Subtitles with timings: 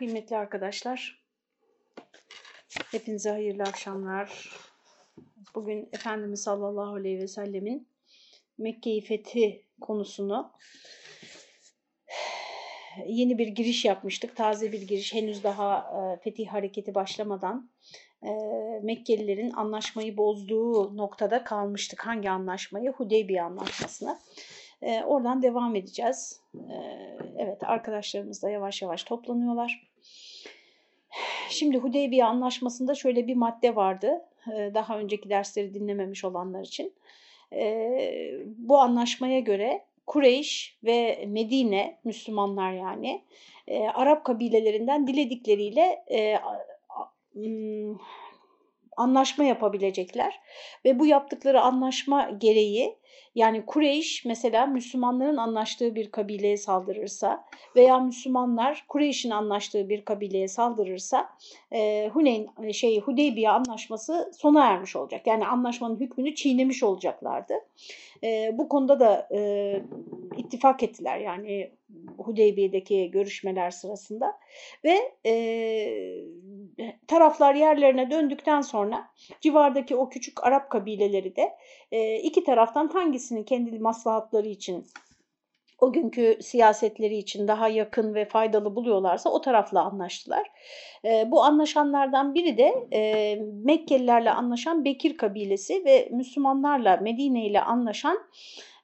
[0.00, 1.22] Kıymetli arkadaşlar,
[2.92, 4.48] hepinize hayırlı akşamlar.
[5.54, 7.88] Bugün Efendimiz sallallahu aleyhi ve sellemin
[8.58, 10.52] Mekke-i Fethi konusunu
[13.06, 14.36] yeni bir giriş yapmıştık.
[14.36, 17.70] Taze bir giriş, henüz daha e, fetih hareketi başlamadan
[18.22, 18.30] e,
[18.82, 22.06] Mekkelilerin anlaşmayı bozduğu noktada kalmıştık.
[22.06, 22.90] Hangi anlaşmayı?
[22.90, 24.18] Hudeybiye anlaşmasını.
[24.82, 26.40] E, oradan devam edeceğiz.
[27.38, 29.89] Evet arkadaşlarımız da yavaş yavaş toplanıyorlar.
[31.50, 34.24] Şimdi Hudeybiye Anlaşması'nda şöyle bir madde vardı.
[34.46, 36.92] E, daha önceki dersleri dinlememiş olanlar için.
[37.52, 43.22] E, bu anlaşmaya göre Kureyş ve Medine, Müslümanlar yani,
[43.68, 46.40] e, Arap kabilelerinden diledikleriyle e,
[49.00, 50.40] anlaşma yapabilecekler
[50.84, 53.00] ve bu yaptıkları anlaşma gereği
[53.34, 57.44] yani Kureyş mesela Müslümanların anlaştığı bir kabileye saldırırsa
[57.76, 61.28] veya Müslümanlar Kureyş'in anlaştığı bir kabileye saldırırsa
[61.72, 65.26] e, Huneyn şey Hudeybiye anlaşması sona ermiş olacak.
[65.26, 67.54] Yani anlaşmanın hükmünü çiğnemiş olacaklardı.
[68.24, 69.82] E, bu konuda da e,
[70.36, 71.70] ittifak ettiler yani
[72.18, 74.38] Hudeybiye'deki görüşmeler sırasında
[74.84, 75.34] ve e,
[77.06, 79.08] taraflar yerlerine döndükten sonra
[79.40, 81.56] civardaki o küçük Arap kabileleri de
[81.92, 84.86] e, iki taraftan hangisinin kendi maslahatları için
[85.80, 90.50] o günkü siyasetleri için daha yakın ve faydalı buluyorlarsa o tarafla anlaştılar.
[91.04, 98.18] E, bu anlaşanlardan biri de e, Mekkelilerle anlaşan Bekir kabilesi ve Müslümanlarla Medine ile anlaşan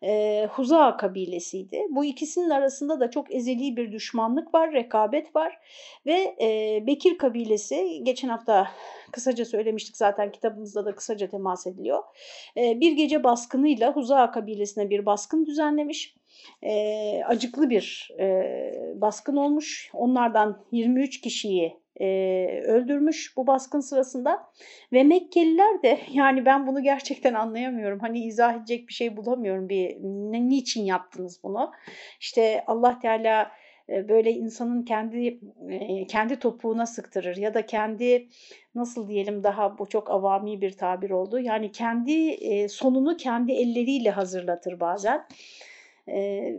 [0.02, 1.82] e, Huza kabilesiydi.
[1.90, 5.58] Bu ikisinin arasında da çok ezeli bir düşmanlık var, rekabet var
[6.06, 8.68] ve e, Bekir kabilesi geçen hafta
[9.12, 12.02] kısaca söylemiştik zaten kitabımızda da kısaca temas ediliyor.
[12.56, 16.16] E, bir gece baskınıyla Huza kabilesine bir baskın düzenlemiş.
[16.62, 18.50] E, acıklı bir e,
[18.94, 19.90] baskın olmuş.
[19.94, 22.06] Onlardan 23 kişiyi e,
[22.64, 24.52] öldürmüş bu baskın sırasında.
[24.92, 27.98] Ve Mekkeliler de yani ben bunu gerçekten anlayamıyorum.
[27.98, 29.68] Hani izah edecek bir şey bulamıyorum.
[29.68, 31.72] Bir ne, niçin yaptınız bunu?
[32.20, 33.50] İşte Allah Teala
[33.88, 35.40] böyle insanın kendi
[36.08, 38.28] kendi topuğuna sıktırır ya da kendi
[38.74, 41.38] nasıl diyelim daha bu çok avami bir tabir oldu.
[41.38, 45.26] Yani kendi sonunu kendi elleriyle hazırlatır bazen
[46.08, 46.52] e,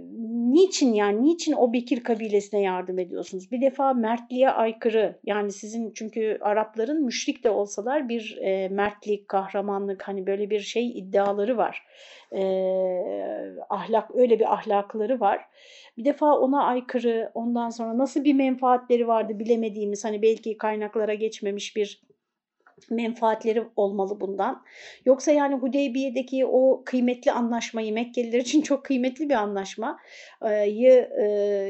[0.52, 3.52] niçin yani niçin o Bekir kabilesine yardım ediyorsunuz?
[3.52, 10.08] Bir defa mertliğe aykırı yani sizin çünkü Arapların müşrik de olsalar bir e, mertlik, kahramanlık
[10.08, 11.84] hani böyle bir şey iddiaları var.
[12.31, 12.41] E,
[13.69, 15.46] ahlak öyle bir ahlakları var.
[15.97, 21.75] Bir defa ona aykırı ondan sonra nasıl bir menfaatleri vardı bilemediğimiz hani belki kaynaklara geçmemiş
[21.75, 22.08] bir
[22.90, 24.64] menfaatleri olmalı bundan.
[25.06, 31.24] Yoksa yani Hudeybiye'deki o kıymetli anlaşmayı Mekkeliler için çok kıymetli bir anlaşmayı e,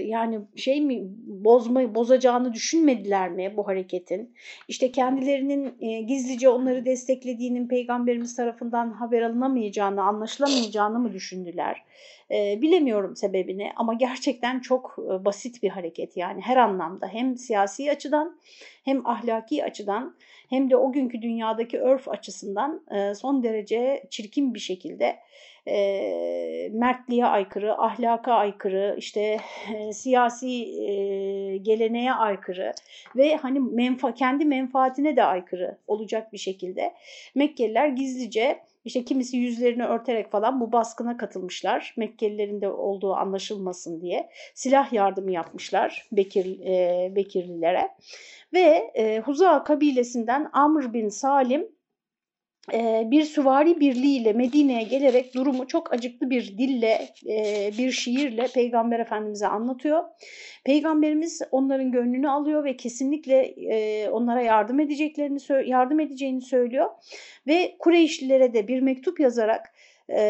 [0.06, 4.34] yani şey mi bozma bozacağını düşünmediler mi bu hareketin?
[4.68, 11.84] İşte kendilerinin e, gizlice onları desteklediğinin peygamberimiz tarafından haber alınamayacağını, anlaşılamayacağını mı düşündüler?
[12.32, 18.40] E, bilemiyorum sebebini ama gerçekten çok basit bir hareket yani her anlamda hem siyasi açıdan
[18.84, 20.16] hem ahlaki açıdan
[20.50, 25.16] hem de o günkü dünyadaki örf açısından e, son derece çirkin bir şekilde
[25.68, 29.40] e, mertliğe aykırı, ahlaka aykırı, işte
[29.76, 32.74] e, siyasi e, geleneğe aykırı
[33.16, 36.94] ve hani menfa kendi menfaatine de aykırı olacak bir şekilde
[37.36, 41.94] Mekkeliler gizlice işte kimisi yüzlerini örterek falan bu baskına katılmışlar.
[41.98, 47.90] Mekkelilerin de olduğu anlaşılmasın diye silah yardımı yapmışlar Bekir, e, Bekirlilere.
[48.54, 51.77] Ve e, Huza kabilesinden Amr bin Salim
[53.12, 59.48] bir süvari birliğiyle Medine'ye gelerek durumu çok acıklı bir dille, e, bir şiirle Peygamber Efendimiz'e
[59.48, 60.04] anlatıyor.
[60.66, 66.90] Peygamberimiz onların gönlünü alıyor ve kesinlikle e, onlara yardım edeceklerini yardım edeceğini söylüyor
[67.48, 69.74] ve Kureyşlilere de bir mektup yazarak
[70.10, 70.22] e,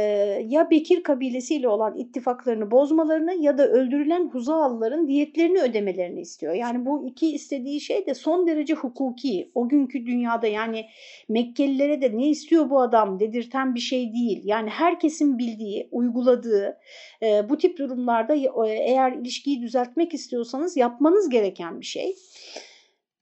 [0.48, 6.54] ya Bekir kabilesiyle olan ittifaklarını bozmalarını ya da öldürülen Huzalıların diyetlerini ödemelerini istiyor.
[6.54, 9.52] Yani bu iki istediği şey de son derece hukuki.
[9.56, 10.85] O günkü dünyada yani
[11.29, 14.41] Mekkelilere de ne istiyor bu adam dedirten bir şey değil.
[14.44, 16.78] Yani herkesin bildiği, uyguladığı
[17.23, 18.35] e, bu tip durumlarda
[18.66, 22.16] eğer ilişkiyi düzeltmek istiyorsanız yapmanız gereken bir şey.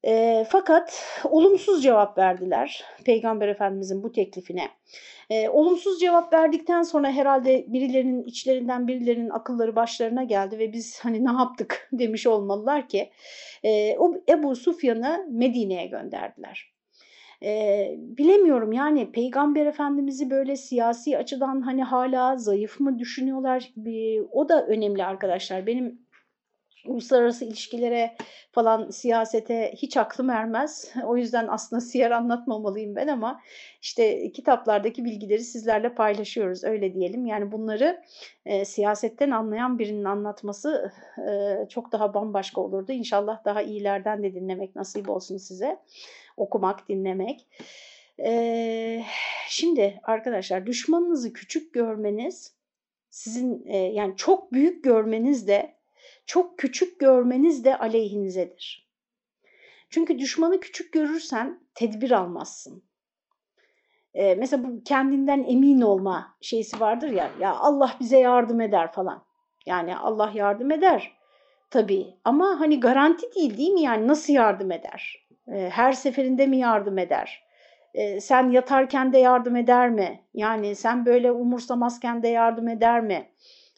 [0.06, 4.70] E, fakat olumsuz cevap verdiler Peygamber Efendimizin bu teklifine.
[5.30, 11.26] E, olumsuz cevap verdikten sonra herhalde birilerinin içlerinden birilerinin akılları başlarına geldi ve biz hani
[11.26, 13.10] ne yaptık demiş olmalılar ki
[13.64, 16.76] e, o Ebu Sufyan'ı Medine'ye gönderdiler.
[17.44, 23.72] E, bilemiyorum yani Peygamber Efendimiz'i böyle siyasi açıdan hani hala zayıf mı düşünüyorlar?
[23.86, 25.68] E, o da önemli arkadaşlar.
[25.68, 26.05] Benim
[26.88, 28.16] uluslararası ilişkilere
[28.52, 30.94] falan siyasete hiç aklım ermez.
[31.06, 33.42] O yüzden aslında siyer anlatmamalıyım ben ama
[33.82, 37.26] işte kitaplardaki bilgileri sizlerle paylaşıyoruz öyle diyelim.
[37.26, 38.02] Yani bunları
[38.46, 40.92] e, siyasetten anlayan birinin anlatması
[41.28, 42.92] e, çok daha bambaşka olurdu.
[42.92, 45.80] İnşallah daha iyilerden de dinlemek nasip olsun size.
[46.38, 47.48] Okumak, dinlemek.
[48.20, 49.04] E,
[49.50, 52.56] şimdi arkadaşlar düşmanınızı küçük görmeniz
[53.16, 55.76] sizin e, yani çok büyük görmeniz de
[56.26, 58.90] çok küçük görmeniz de aleyhinizedir.
[59.90, 62.84] Çünkü düşmanı küçük görürsen tedbir almazsın.
[64.14, 69.26] Ee, mesela bu kendinden emin olma şeysi vardır ya, ya Allah bize yardım eder falan.
[69.66, 71.18] Yani Allah yardım eder
[71.70, 75.28] tabii ama hani garanti değil değil mi yani nasıl yardım eder?
[75.48, 77.46] Ee, her seferinde mi yardım eder?
[77.94, 80.24] Ee, sen yatarken de yardım eder mi?
[80.34, 83.30] Yani sen böyle umursamazken de yardım eder mi?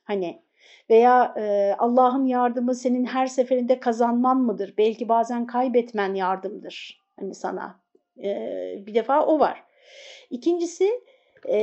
[0.03, 0.41] Hani
[0.89, 4.73] veya e, Allah'ın yardımı senin her seferinde kazanman mıdır?
[4.77, 7.81] Belki bazen kaybetmen yardımdır hani sana.
[8.23, 8.33] E,
[8.85, 9.63] bir defa o var.
[10.29, 10.89] İkincisi
[11.49, 11.59] e,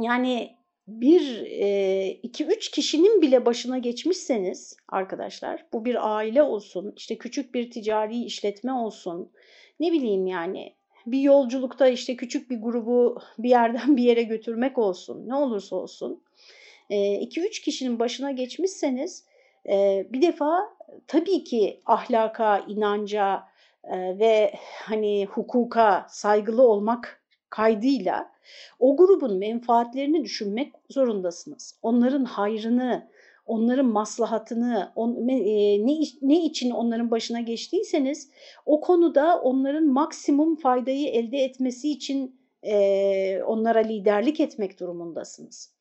[0.00, 0.56] yani
[0.88, 7.54] bir, e, iki, üç kişinin bile başına geçmişseniz arkadaşlar, bu bir aile olsun, işte küçük
[7.54, 9.32] bir ticari işletme olsun,
[9.80, 10.74] ne bileyim yani
[11.06, 16.22] bir yolculukta işte küçük bir grubu bir yerden bir yere götürmek olsun, ne olursa olsun,
[16.90, 19.24] 2-3 kişinin başına geçmişseniz
[20.12, 20.60] bir defa
[21.06, 23.42] tabii ki ahlaka, inanca
[23.90, 24.52] ve
[24.82, 28.32] hani hukuka saygılı olmak kaydıyla
[28.78, 31.78] o grubun menfaatlerini düşünmek zorundasınız.
[31.82, 33.08] Onların hayrını,
[33.46, 38.30] onların maslahatını, on, e, ne, ne için onların başına geçtiyseniz
[38.66, 45.71] o konuda onların maksimum faydayı elde etmesi için e, onlara liderlik etmek durumundasınız.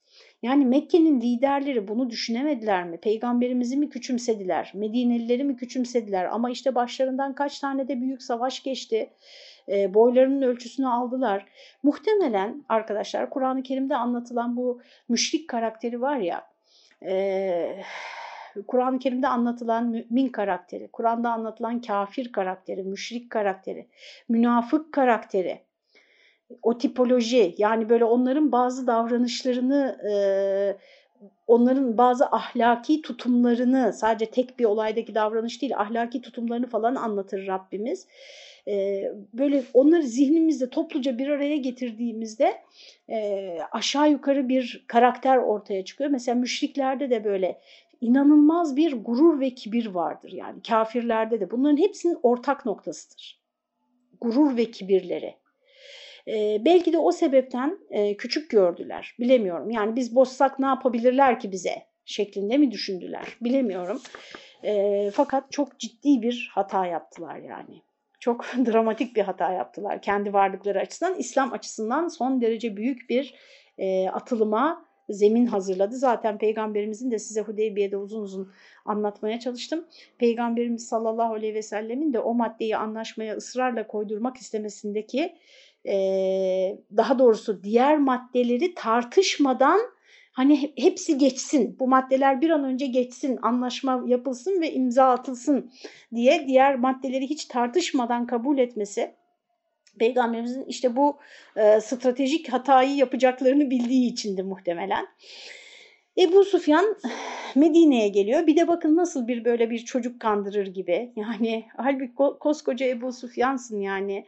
[0.41, 2.97] Yani Mekke'nin liderleri bunu düşünemediler mi?
[2.97, 4.71] Peygamberimizi mi küçümsediler?
[4.75, 6.25] Medinelileri mi küçümsediler?
[6.25, 9.09] Ama işte başlarından kaç tane de büyük savaş geçti.
[9.69, 11.45] E, boylarının ölçüsünü aldılar.
[11.83, 16.47] Muhtemelen arkadaşlar Kur'an-ı Kerim'de anlatılan bu müşrik karakteri var ya,
[17.05, 17.83] e,
[18.67, 23.87] Kur'an-ı Kerim'de anlatılan mümin karakteri, Kur'an'da anlatılan kafir karakteri, müşrik karakteri,
[24.29, 25.61] münafık karakteri,
[26.63, 30.13] o tipoloji yani böyle onların bazı davranışlarını e,
[31.47, 38.07] onların bazı ahlaki tutumlarını sadece tek bir olaydaki davranış değil ahlaki tutumlarını falan anlatır Rabbimiz.
[38.67, 39.03] E,
[39.33, 42.61] böyle onları zihnimizde topluca bir araya getirdiğimizde
[43.09, 46.09] e, aşağı yukarı bir karakter ortaya çıkıyor.
[46.09, 47.61] Mesela müşriklerde de böyle
[48.01, 53.41] inanılmaz bir gurur ve kibir vardır yani kafirlerde de bunların hepsinin ortak noktasıdır.
[54.21, 55.40] Gurur ve kibirleri.
[56.27, 59.15] E, belki de o sebepten e, küçük gördüler.
[59.19, 59.69] Bilemiyorum.
[59.69, 61.75] Yani biz bozsak ne yapabilirler ki bize
[62.05, 63.37] şeklinde mi düşündüler?
[63.41, 64.01] Bilemiyorum.
[64.63, 67.81] E, fakat çok ciddi bir hata yaptılar yani.
[68.19, 71.15] Çok dramatik bir hata yaptılar kendi varlıkları açısından.
[71.15, 73.35] İslam açısından son derece büyük bir
[73.77, 75.95] e, atılıma zemin hazırladı.
[75.95, 78.51] Zaten peygamberimizin de size Hudeybiye'de uzun uzun
[78.85, 79.85] anlatmaya çalıştım.
[80.17, 85.35] Peygamberimiz sallallahu aleyhi ve sellemin de o maddeyi anlaşmaya ısrarla koydurmak istemesindeki
[86.97, 89.79] daha doğrusu diğer maddeleri tartışmadan
[90.31, 95.71] hani hepsi geçsin, bu maddeler bir an önce geçsin, anlaşma yapılsın ve imza atılsın
[96.15, 99.15] diye diğer maddeleri hiç tartışmadan kabul etmesi,
[99.99, 101.19] Peygamberimizin işte bu
[101.55, 105.07] e, stratejik hatayı yapacaklarını bildiği içindi muhtemelen.
[106.17, 106.95] Ebu Sufyan
[107.55, 108.47] Medine'ye geliyor.
[108.47, 111.11] Bir de bakın nasıl bir böyle bir çocuk kandırır gibi.
[111.15, 114.25] Yani halbuki koskoca Ebu Sufyan'sın yani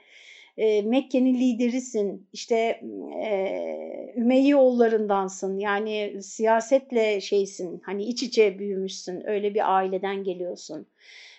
[0.57, 2.81] e, Mekke'nin liderisin, işte
[3.23, 10.87] e, Ümeyyoğullarındansın, yani siyasetle şeysin, hani iç içe büyümüşsün, öyle bir aileden geliyorsun.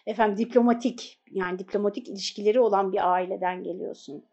[0.06, 4.25] Efendim diplomatik, yani diplomatik ilişkileri olan bir aileden geliyorsun.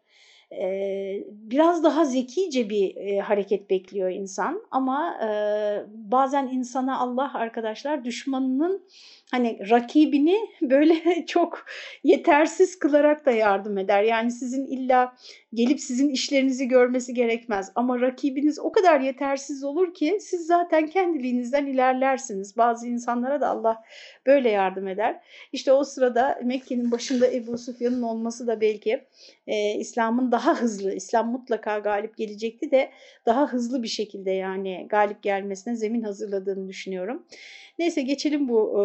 [0.60, 5.28] Ee, biraz daha zekice bir e, hareket bekliyor insan ama e,
[5.88, 8.82] bazen insana Allah arkadaşlar düşmanının
[9.32, 11.66] hani rakibini böyle çok
[12.04, 14.02] yetersiz kılarak da yardım eder.
[14.02, 15.14] Yani sizin illa
[15.54, 21.66] gelip sizin işlerinizi görmesi gerekmez ama rakibiniz o kadar yetersiz olur ki siz zaten kendiliğinizden
[21.66, 22.56] ilerlersiniz.
[22.56, 23.82] Bazı insanlara da Allah
[24.26, 25.20] böyle yardım eder.
[25.52, 29.04] İşte o sırada Mekke'nin başında Ebu Sufyan'ın olması da belki
[29.46, 32.90] e, İslam'ın daha hızlı, İslam mutlaka galip gelecekti de
[33.26, 37.26] daha hızlı bir şekilde yani galip gelmesine zemin hazırladığını düşünüyorum.
[37.78, 38.82] Neyse geçelim bu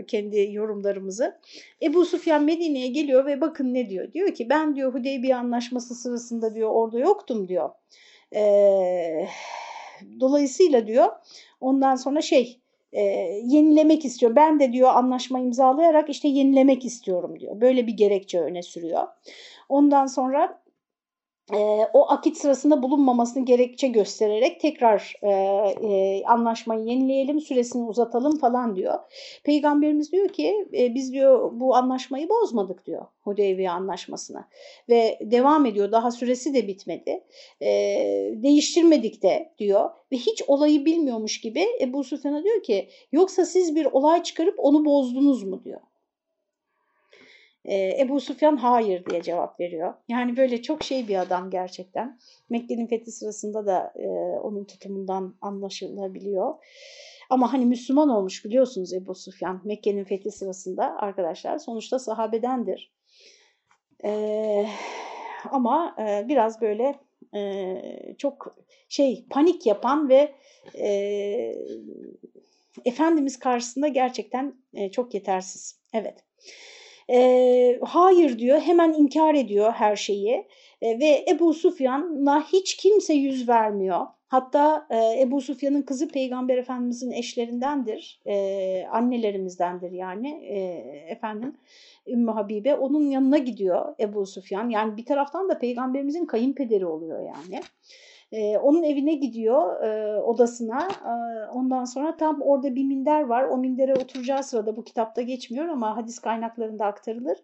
[0.00, 1.38] e, kendi yorumlarımızı.
[1.82, 4.12] Ebu Sufyan Medine'ye geliyor ve bakın ne diyor.
[4.12, 7.70] Diyor ki ben diyor Hudeybiye anlaşması sırasında diyor orada yoktum diyor.
[8.34, 9.26] E,
[10.20, 11.08] dolayısıyla diyor
[11.60, 12.60] ondan sonra şey
[12.92, 13.02] e,
[13.44, 14.36] yenilemek istiyor.
[14.36, 17.60] Ben de diyor anlaşma imzalayarak işte yenilemek istiyorum diyor.
[17.60, 19.06] Böyle bir gerekçe öne sürüyor.
[19.68, 20.63] Ondan sonra
[21.52, 21.56] e,
[21.92, 28.98] o akit sırasında bulunmamasını gerekçe göstererek tekrar e, e, anlaşmayı yenileyelim, süresini uzatalım falan diyor.
[29.44, 34.44] Peygamberimiz diyor ki e, biz diyor bu anlaşmayı bozmadık diyor Hudeybiye anlaşmasını
[34.88, 37.24] ve devam ediyor daha süresi de bitmedi
[38.42, 43.86] değiştirmedik de diyor ve hiç olayı bilmiyormuş gibi Ebu Süfyan'a diyor ki yoksa siz bir
[43.86, 45.80] olay çıkarıp onu bozdunuz mu diyor.
[47.68, 49.94] Ebu Sufyan hayır diye cevap veriyor.
[50.08, 52.18] Yani böyle çok şey bir adam gerçekten.
[52.50, 53.92] Mekke'nin fethi sırasında da
[54.42, 56.54] onun tutumundan anlaşılabiliyor.
[57.30, 61.58] Ama hani Müslüman olmuş biliyorsunuz Ebu Sufyan Mekke'nin fethi sırasında arkadaşlar.
[61.58, 62.92] Sonuçta sahabedendir.
[65.50, 65.96] Ama
[66.28, 66.94] biraz böyle
[68.18, 68.56] çok
[68.88, 70.34] şey panik yapan ve
[72.84, 74.54] Efendimiz karşısında gerçekten
[74.92, 75.80] çok yetersiz.
[75.92, 76.24] Evet.
[77.10, 80.46] E, hayır diyor, hemen inkar ediyor her şeyi
[80.82, 84.06] e, ve Ebu Sufyan'la hiç kimse yüz vermiyor.
[84.28, 90.56] Hatta e, Ebu Sufyan'ın kızı Peygamber Efendimiz'in eşlerindendir, e, annelerimizdendir yani e,
[91.08, 91.56] efendim
[92.06, 92.74] Ümmü Habibe.
[92.74, 94.68] Onun yanına gidiyor Ebu Sufyan.
[94.68, 97.62] Yani bir taraftan da Peygamberimizin kayınpederi oluyor yani.
[98.32, 100.88] Ee, onun evine gidiyor e, odasına.
[100.88, 103.44] E, ondan sonra tam orada bir minder var.
[103.44, 107.38] O mindere oturacağı sırada bu kitapta geçmiyor ama hadis kaynaklarında aktarılır.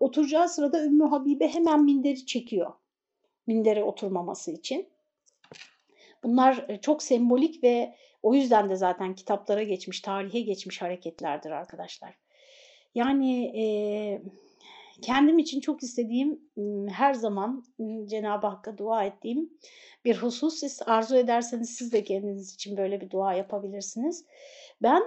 [0.00, 2.72] Oturacağı sırada Ümmü Habibe hemen minderi çekiyor.
[3.46, 4.88] Mindere oturmaması için.
[6.24, 12.14] Bunlar çok sembolik ve o yüzden de zaten kitaplara geçmiş, tarihe geçmiş hareketlerdir arkadaşlar.
[12.94, 13.64] Yani e,
[15.02, 16.40] kendim için çok istediğim
[16.88, 17.64] her zaman
[18.06, 19.50] Cenab-ı Hakk'a dua ettiğim
[20.04, 20.60] bir husus.
[20.60, 24.24] Siz arzu ederseniz siz de kendiniz için böyle bir dua yapabilirsiniz.
[24.82, 25.02] Ben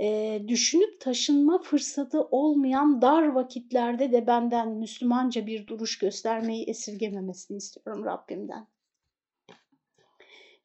[0.00, 8.04] e, düşünüp taşınma fırsatı olmayan dar vakitlerde de benden Müslümanca bir duruş göstermeyi esirgememesini istiyorum
[8.04, 8.66] Rabbimden.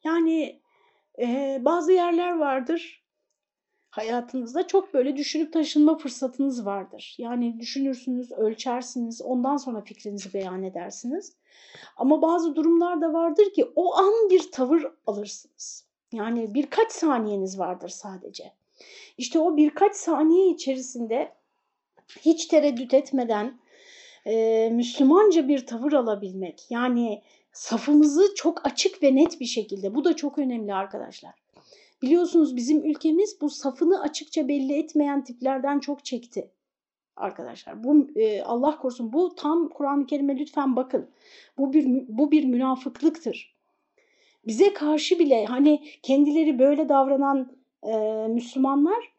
[0.04, 0.60] Yani
[1.18, 3.01] e, bazı yerler vardır
[3.92, 7.14] hayatınızda çok böyle düşünüp taşınma fırsatınız vardır.
[7.18, 11.32] Yani düşünürsünüz, ölçersiniz, ondan sonra fikrinizi beyan edersiniz.
[11.96, 15.86] Ama bazı durumlar da vardır ki o an bir tavır alırsınız.
[16.12, 18.52] Yani birkaç saniyeniz vardır sadece.
[19.18, 21.32] İşte o birkaç saniye içerisinde
[22.20, 23.60] hiç tereddüt etmeden
[24.26, 26.66] e, Müslümanca bir tavır alabilmek.
[26.70, 27.22] Yani
[27.52, 29.94] safımızı çok açık ve net bir şekilde.
[29.94, 31.34] Bu da çok önemli arkadaşlar.
[32.02, 36.50] Biliyorsunuz bizim ülkemiz bu safını açıkça belli etmeyen tiplerden çok çekti
[37.16, 37.84] arkadaşlar.
[37.84, 41.10] Bu e, Allah korusun bu tam Kur'an-ı Kerim'e lütfen bakın.
[41.58, 43.56] Bu bir bu bir münafıklıktır.
[44.46, 49.12] Bize karşı bile hani kendileri böyle davranan e, Müslümanlar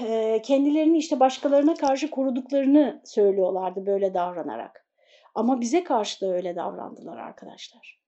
[0.00, 4.86] e, kendilerini işte başkalarına karşı koruduklarını söylüyorlardı böyle davranarak.
[5.34, 8.00] Ama bize karşı da öyle davrandılar arkadaşlar.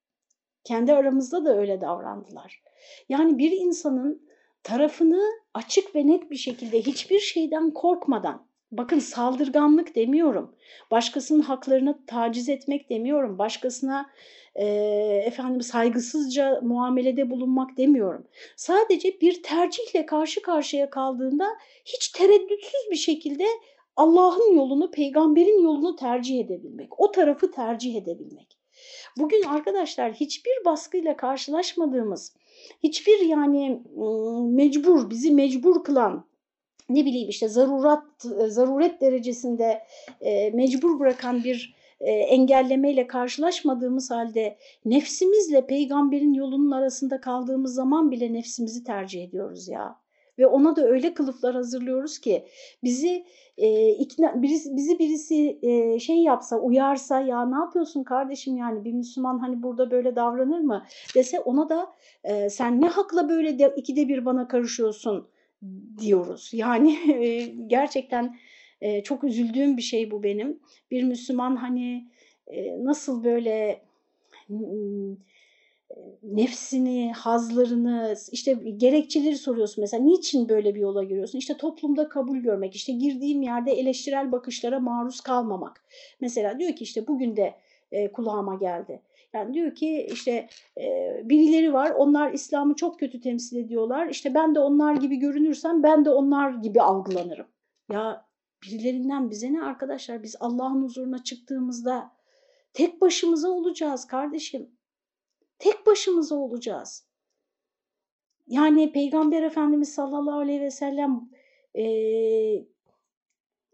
[0.64, 2.62] Kendi aramızda da öyle davrandılar.
[3.08, 4.22] Yani bir insanın
[4.62, 5.22] tarafını
[5.54, 10.54] açık ve net bir şekilde hiçbir şeyden korkmadan, bakın saldırganlık demiyorum,
[10.90, 14.10] başkasının haklarını taciz etmek demiyorum, başkasına
[14.54, 14.66] e,
[15.26, 18.26] efendim saygısızca muamelede bulunmak demiyorum.
[18.56, 21.48] Sadece bir tercihle karşı karşıya kaldığında
[21.84, 23.46] hiç tereddütsüz bir şekilde
[23.96, 28.58] Allah'ın yolunu, peygamberin yolunu tercih edebilmek, o tarafı tercih edebilmek.
[29.18, 32.34] Bugün arkadaşlar hiçbir baskıyla karşılaşmadığımız,
[32.82, 33.82] hiçbir yani
[34.52, 36.24] mecbur, bizi mecbur kılan,
[36.88, 38.04] ne bileyim işte zarurat,
[38.48, 39.82] zaruret derecesinde
[40.52, 41.74] mecbur bırakan bir
[42.06, 50.01] engellemeyle karşılaşmadığımız halde nefsimizle peygamberin yolunun arasında kaldığımız zaman bile nefsimizi tercih ediyoruz ya
[50.38, 52.46] ve ona da öyle kılıflar hazırlıyoruz ki
[52.84, 53.24] bizi
[53.58, 58.92] e, ikna birisi, bizi birisi e, şey yapsa uyarsa ya ne yapıyorsun kardeşim yani bir
[58.92, 61.92] Müslüman hani burada böyle davranır mı dese ona da
[62.24, 65.28] e, sen ne hakla böyle de, ikide bir bana karışıyorsun
[65.98, 66.50] diyoruz.
[66.52, 68.36] Yani e, gerçekten
[68.80, 70.60] e, çok üzüldüğüm bir şey bu benim.
[70.90, 72.08] Bir Müslüman hani
[72.46, 73.82] e, nasıl böyle
[76.22, 81.38] nefsini, hazlarını, işte gerekçeleri soruyorsun mesela niçin böyle bir yola giriyorsun?
[81.38, 85.84] İşte toplumda kabul görmek, işte girdiğim yerde eleştirel bakışlara maruz kalmamak.
[86.20, 87.54] Mesela diyor ki işte bugün de
[87.92, 89.02] e, kulağıma geldi.
[89.32, 90.48] Yani diyor ki işte
[90.80, 94.08] e, birileri var onlar İslam'ı çok kötü temsil ediyorlar.
[94.08, 97.46] İşte ben de onlar gibi görünürsem ben de onlar gibi algılanırım.
[97.92, 98.26] Ya
[98.62, 102.12] birilerinden bize ne arkadaşlar biz Allah'ın huzuruna çıktığımızda
[102.72, 104.70] tek başımıza olacağız kardeşim.
[105.62, 107.06] Tek başımıza olacağız.
[108.46, 111.30] yani Peygamber Efendimiz sallallahu aleyhi ve sellem
[111.78, 111.84] e,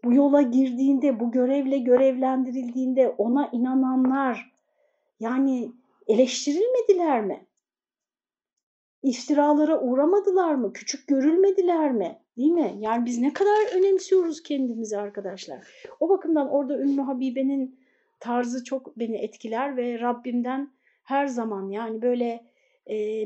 [0.03, 4.51] bu yola girdiğinde, bu görevle görevlendirildiğinde ona inananlar
[5.19, 5.71] yani
[6.07, 7.45] eleştirilmediler mi?
[9.03, 10.73] İftiralara uğramadılar mı?
[10.73, 12.21] Küçük görülmediler mi?
[12.37, 12.77] Değil mi?
[12.79, 15.67] Yani biz ne kadar önemsiyoruz kendimizi arkadaşlar.
[15.99, 17.79] O bakımdan orada Ümmü Habibe'nin
[18.19, 20.78] tarzı çok beni etkiler ve Rabbimden
[21.09, 22.49] her zaman yani böyle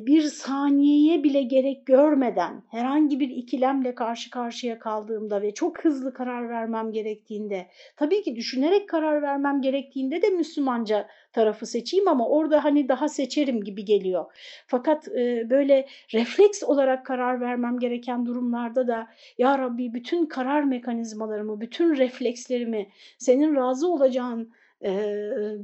[0.06, 6.50] bir saniyeye bile gerek görmeden herhangi bir ikilemle karşı karşıya kaldığımda ve çok hızlı karar
[6.50, 12.90] vermem gerektiğinde tabii ki düşünerek karar vermem gerektiğinde de Müslümanca tarafı seçeyim ama orada hani
[12.90, 14.26] daha seçerim gibi geliyor.
[14.68, 15.08] Fakat
[15.50, 22.90] böyle refleks olarak karar vermem gereken durumlarda da ya Rabbi bütün karar mekanizmalarımı, bütün reflekslerimi
[23.18, 24.54] senin razı olacağın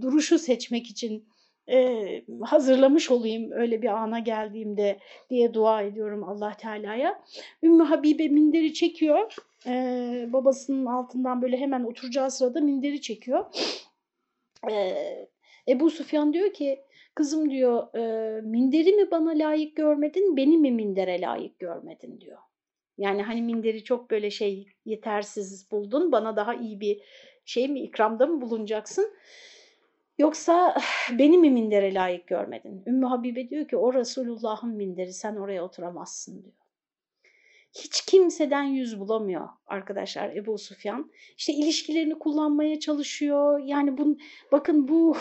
[0.01, 1.28] duruşu seçmek için
[1.69, 4.99] e, hazırlamış olayım öyle bir ana geldiğimde
[5.29, 7.23] diye dua ediyorum Allah Teala'ya.
[7.63, 9.35] Ümmü Habibe minderi çekiyor.
[9.67, 9.73] E,
[10.27, 13.45] babasının altından böyle hemen oturacağı sırada minderi çekiyor.
[14.71, 14.95] E,
[15.67, 16.79] Ebu Sufyan diyor ki
[17.15, 22.37] kızım diyor e, minderi mi bana layık görmedin beni mi mindere layık görmedin diyor.
[22.97, 27.01] Yani hani minderi çok böyle şey yetersiz buldun bana daha iyi bir
[27.45, 29.13] şey mi ikramda mı bulunacaksın?
[30.19, 30.75] Yoksa
[31.19, 32.83] beni mi mindere layık görmedin?
[32.87, 36.53] Ümmü Habibe diyor ki o Resulullah'ın minderi sen oraya oturamazsın diyor.
[37.75, 41.11] Hiç kimseden yüz bulamıyor arkadaşlar Ebu Sufyan.
[41.37, 43.59] İşte ilişkilerini kullanmaya çalışıyor.
[43.59, 44.17] Yani bu,
[44.51, 45.17] bakın bu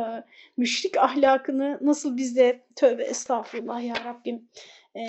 [0.56, 4.48] müşrik ahlakını nasıl biz de tövbe estağfurullah ya Rabbim
[4.94, 5.00] e,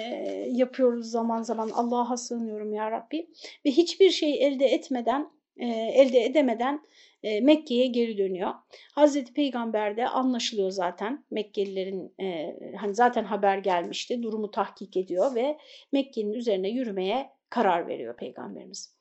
[0.52, 1.70] yapıyoruz zaman zaman.
[1.70, 3.28] Allah'a sığınıyorum ya Rabbi.
[3.66, 6.82] Ve hiçbir şey elde etmeden, e, elde edemeden
[7.24, 8.54] e, Mekke'ye geri dönüyor.
[8.96, 15.58] Hazreti Peygamber de anlaşılıyor zaten Mekkelilerin e, hani zaten haber gelmişti durumu tahkik ediyor ve
[15.92, 18.96] Mekke'nin üzerine yürümeye karar veriyor Peygamberimiz.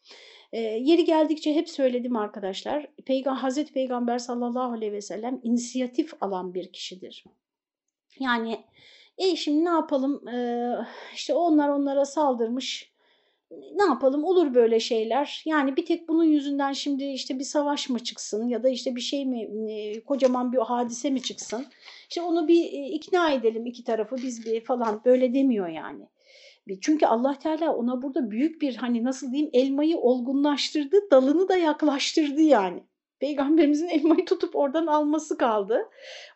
[0.52, 6.54] E, yeri geldikçe hep söyledim arkadaşlar Peygam Hazreti Peygamber sallallahu aleyhi ve sellem inisiyatif alan
[6.54, 7.24] bir kişidir.
[8.20, 8.64] Yani
[9.18, 10.68] e şimdi ne yapalım e,
[11.14, 12.89] işte onlar onlara saldırmış
[13.50, 15.42] ne yapalım olur böyle şeyler.
[15.46, 19.00] Yani bir tek bunun yüzünden şimdi işte bir savaş mı çıksın ya da işte bir
[19.00, 19.48] şey mi
[20.06, 21.66] kocaman bir hadise mi çıksın.
[22.08, 26.08] İşte onu bir ikna edelim iki tarafı biz bir falan böyle demiyor yani.
[26.80, 32.40] Çünkü Allah Teala ona burada büyük bir hani nasıl diyeyim elmayı olgunlaştırdı, dalını da yaklaştırdı
[32.40, 32.82] yani.
[33.20, 35.88] Peygamberimizin elmayı tutup oradan alması kaldı.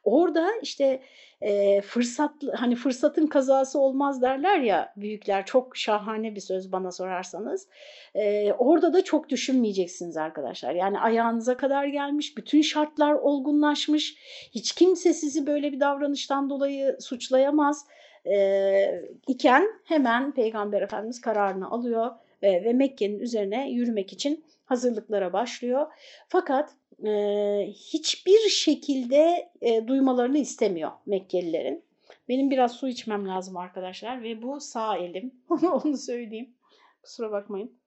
[0.05, 1.03] Orada işte
[1.45, 7.69] e, fırsat hani fırsatın kazası olmaz derler ya büyükler çok şahane bir söz bana sorarsanız.
[8.15, 10.75] E, orada da çok düşünmeyeceksiniz arkadaşlar.
[10.75, 14.17] Yani ayağınıza kadar gelmiş, bütün şartlar olgunlaşmış.
[14.55, 17.87] Hiç kimse sizi böyle bir davranıştan dolayı suçlayamaz.
[18.27, 22.11] E, iken hemen Peygamber Efendimiz kararını alıyor
[22.43, 25.87] ve Mekke'nin üzerine yürümek için hazırlıklara başlıyor.
[26.29, 26.71] Fakat
[27.07, 31.85] e, hiçbir şekilde e, duymalarını istemiyor Mekkelilerin.
[32.29, 35.35] Benim biraz su içmem lazım arkadaşlar ve bu sağ elim.
[35.51, 36.55] Onu söyleyeyim.
[37.03, 37.79] Kusura bakmayın.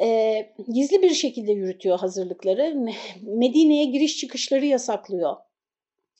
[0.00, 2.86] E, gizli bir şekilde yürütüyor hazırlıkları.
[3.22, 5.36] Medine'ye giriş çıkışları yasaklıyor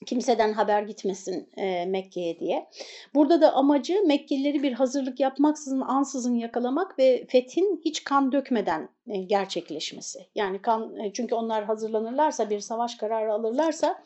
[0.07, 2.69] kimseden haber gitmesin e, Mekke'ye diye.
[3.15, 9.19] Burada da amacı Mekkelileri bir hazırlık yapmaksızın ansızın yakalamak ve fethin hiç kan dökmeden e,
[9.19, 10.27] gerçekleşmesi.
[10.35, 14.05] Yani kan e, çünkü onlar hazırlanırlarsa bir savaş kararı alırlarsa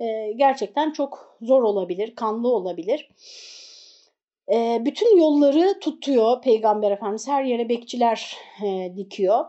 [0.00, 3.10] e, gerçekten çok zor olabilir, kanlı olabilir.
[4.52, 9.44] E, bütün yolları tutuyor Peygamber Efendimiz her yere bekçiler e, dikiyor.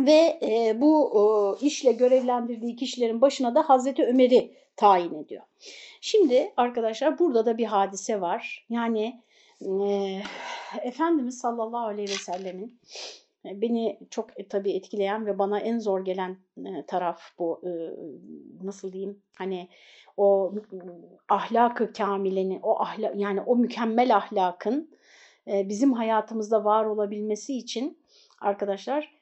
[0.00, 1.12] Ve e, bu
[1.62, 5.42] e, işle görevlendirdiği kişilerin başına da Hazreti Ömer'i tayin ediyor.
[6.00, 8.66] Şimdi arkadaşlar burada da bir hadise var.
[8.70, 9.22] Yani
[9.60, 10.22] e,
[10.82, 12.80] Efendimiz sallallahu aleyhi ve sellemin
[13.44, 17.70] e, beni çok e, tabii etkileyen ve bana en zor gelen e, taraf bu e,
[18.64, 19.68] nasıl diyeyim hani
[20.16, 20.54] o
[21.28, 24.90] ahlakı kamileni o ahlak yani o mükemmel ahlakın
[25.48, 27.98] e, bizim hayatımızda var olabilmesi için
[28.40, 29.15] arkadaşlar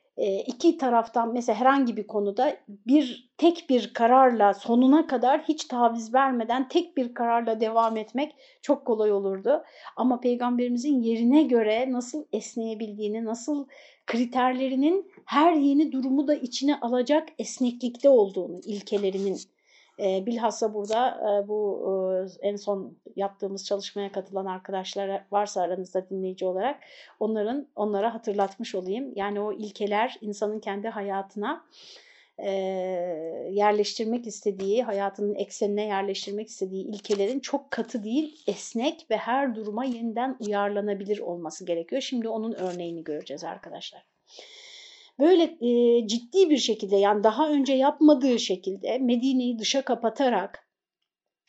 [0.46, 6.68] iki taraftan mesela herhangi bir konuda bir tek bir kararla sonuna kadar hiç taviz vermeden
[6.68, 9.64] tek bir kararla devam etmek çok kolay olurdu.
[9.96, 13.66] Ama peygamberimizin yerine göre nasıl esneyebildiğini, nasıl
[14.06, 19.38] kriterlerinin her yeni durumu da içine alacak esneklikte olduğunu, ilkelerinin
[19.98, 21.82] e, bilhassa burada e, bu
[22.42, 26.80] e, en son yaptığımız çalışmaya katılan arkadaşlar varsa aranızda dinleyici olarak
[27.20, 29.12] onların onlara hatırlatmış olayım.
[29.16, 31.64] Yani o ilkeler insanın kendi hayatına
[32.38, 32.50] e,
[33.50, 40.36] yerleştirmek istediği, hayatının eksenine yerleştirmek istediği ilkelerin çok katı değil, esnek ve her duruma yeniden
[40.40, 42.02] uyarlanabilir olması gerekiyor.
[42.02, 44.13] Şimdi onun örneğini göreceğiz arkadaşlar.
[45.18, 50.68] Böyle e, ciddi bir şekilde yani daha önce yapmadığı şekilde Medine'yi dışa kapatarak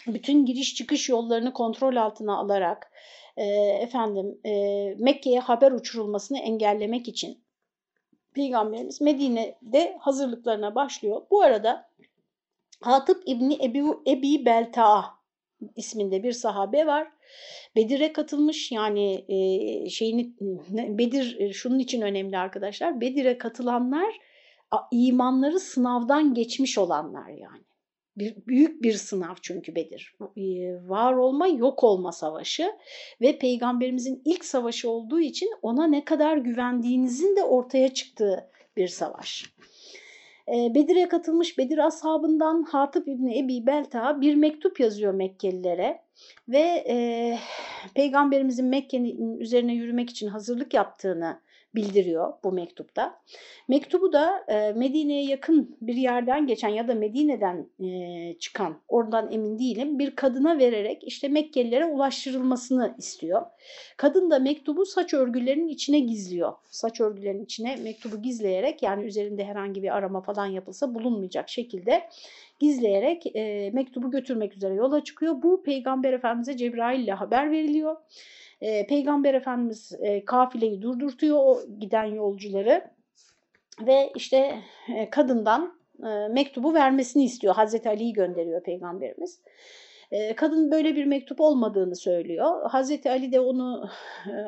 [0.08, 2.91] bütün giriş çıkış yollarını kontrol altına alarak
[3.38, 3.45] e,
[3.82, 4.51] efendim e,
[4.97, 7.45] Mekke'ye haber uçurulmasını engellemek için
[8.34, 11.21] Peygamberimiz Medine'de hazırlıklarına başlıyor.
[11.32, 11.89] Bu arada
[12.82, 15.06] Hatip İbni Ebi, Ebi Belta'a
[15.75, 17.08] isminde bir sahabe var.
[17.76, 20.34] Bedir'e katılmış yani e, şeyini
[20.70, 23.02] Bedir e, şunun için önemli arkadaşlar.
[23.02, 24.16] Bedir'e katılanlar
[24.92, 27.66] imanları sınavdan geçmiş olanlar yani.
[28.18, 30.16] Bir, büyük bir sınav çünkü Bedir.
[30.88, 32.72] Var olma yok olma savaşı
[33.22, 39.56] ve peygamberimizin ilk savaşı olduğu için ona ne kadar güvendiğinizin de ortaya çıktığı bir savaş.
[40.48, 46.05] Bedir'e katılmış Bedir ashabından Hatip İbni Ebi Belta bir mektup yazıyor Mekkelilere
[46.49, 47.39] ve e,
[47.95, 51.41] peygamberimizin Mekke'nin üzerine yürümek için hazırlık yaptığını
[51.76, 53.22] bildiriyor bu mektupta.
[53.68, 59.60] Mektubu da e, Medine'ye yakın bir yerden geçen ya da Medine'den e, çıkan, oradan emin
[59.60, 63.42] değilim, bir kadına vererek işte Mekkelilere ulaştırılmasını istiyor.
[63.98, 66.54] Kadın da mektubu saç örgülerinin içine gizliyor.
[66.72, 72.04] Saç örgülerinin içine mektubu gizleyerek yani üzerinde herhangi bir arama falan yapılsa bulunmayacak şekilde
[72.60, 75.42] gizleyerek e, mektubu götürmek üzere yola çıkıyor.
[75.44, 77.96] Bu Peygamber Efendimiz'e Cebrail ile haber veriliyor.
[78.62, 82.84] E, Peygamber Efendimiz e, kafileyi durdurtuyor o giden yolcuları
[83.82, 84.60] ve işte
[84.96, 87.56] e, kadından e, mektubu vermesini istiyor.
[87.56, 89.41] Hazreti Ali'yi gönderiyor Peygamberimiz.
[90.36, 92.70] Kadın böyle bir mektup olmadığını söylüyor.
[92.70, 93.89] Hazreti Ali de onu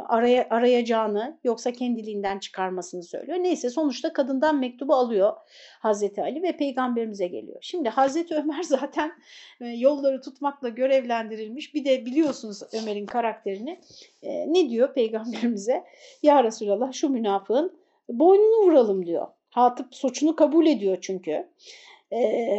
[0.08, 3.38] araya, arayacağını yoksa kendiliğinden çıkarmasını söylüyor.
[3.38, 5.34] Neyse sonuçta kadından mektubu alıyor
[5.80, 7.58] Hazreti Ali ve peygamberimize geliyor.
[7.62, 9.12] Şimdi Hazreti Ömer zaten
[9.60, 11.76] yolları tutmakla görevlendirilmiş.
[11.76, 13.80] Bir de biliyorsunuz Ömer'in karakterini.
[14.24, 15.84] Ne diyor peygamberimize?
[16.24, 17.78] Ya Resulallah şu münafığın
[18.10, 19.28] boynunu vuralım diyor.
[19.50, 21.48] Hatip suçunu kabul ediyor çünkü.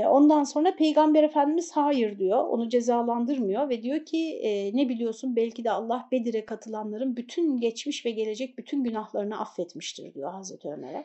[0.08, 4.40] Ondan sonra Peygamber Efendimiz hayır diyor, onu cezalandırmıyor ve diyor ki
[4.74, 10.32] ne biliyorsun belki de Allah Bedir'e katılanların bütün geçmiş ve gelecek bütün günahlarını affetmiştir diyor
[10.32, 11.04] Hazreti Ömer'e.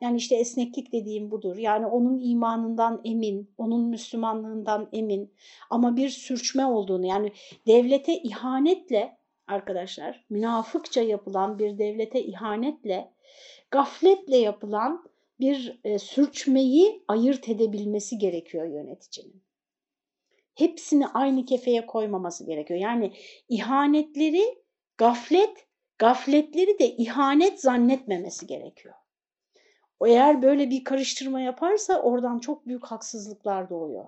[0.00, 1.56] Yani işte esneklik dediğim budur.
[1.56, 5.32] Yani onun imanından emin, onun Müslümanlığından emin
[5.70, 7.32] ama bir sürçme olduğunu yani
[7.66, 13.12] devlete ihanetle arkadaşlar münafıkça yapılan bir devlete ihanetle,
[13.70, 15.04] gafletle yapılan
[15.40, 19.42] bir e, sürçmeyi ayırt edebilmesi gerekiyor yöneticinin.
[20.54, 22.80] Hepsini aynı kefeye koymaması gerekiyor.
[22.80, 23.12] Yani
[23.48, 24.62] ihanetleri
[24.98, 25.66] gaflet,
[25.98, 28.94] gafletleri de ihanet zannetmemesi gerekiyor.
[30.06, 34.04] Eğer böyle bir karıştırma yaparsa oradan çok büyük haksızlıklar doğuyor.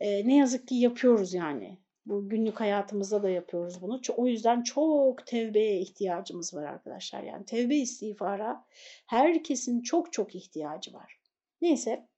[0.00, 1.78] E, ne yazık ki yapıyoruz yani.
[2.08, 4.00] Bu günlük hayatımızda da yapıyoruz bunu.
[4.16, 7.22] O yüzden çok tevbeye ihtiyacımız var arkadaşlar.
[7.22, 8.64] Yani tevbe istiğfara
[9.06, 11.20] herkesin çok çok ihtiyacı var.
[11.60, 12.08] Neyse.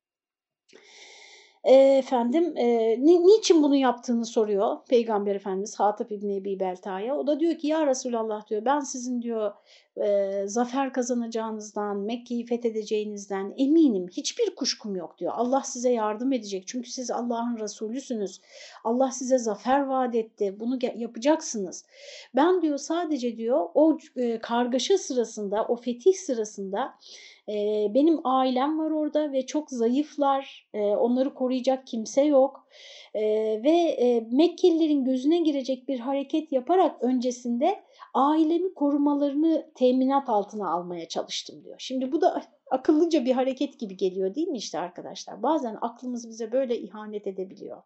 [1.64, 2.66] E, efendim e,
[3.00, 7.16] ni, niçin bunu yaptığını soruyor Peygamber Efendimiz Hatip İbni Ebi Belta'ya.
[7.16, 9.52] O da diyor ki ya Resulallah diyor ben sizin diyor
[9.96, 14.06] e, zafer kazanacağınızdan, Mekke'yi fethedeceğinizden eminim.
[14.08, 15.32] Hiçbir kuşkum yok diyor.
[15.36, 16.64] Allah size yardım edecek.
[16.66, 18.40] Çünkü siz Allah'ın Resulüsünüz.
[18.84, 20.56] Allah size zafer vaat etti.
[20.60, 21.84] Bunu yapacaksınız.
[22.36, 26.94] Ben diyor sadece diyor o e, kargaşa sırasında, o fetih sırasında
[27.50, 30.68] e, benim ailem var orada ve çok zayıflar.
[30.74, 32.66] E, onları koruyacak kimse yok.
[33.14, 33.22] E,
[33.64, 37.84] ve e, Mekkelilerin gözüne girecek bir hareket yaparak öncesinde
[38.14, 41.76] ailemi korumalarını teminat altına almaya çalıştım diyor.
[41.78, 45.42] Şimdi bu da akıllıca bir hareket gibi geliyor değil mi işte arkadaşlar?
[45.42, 47.82] Bazen aklımız bize böyle ihanet edebiliyor.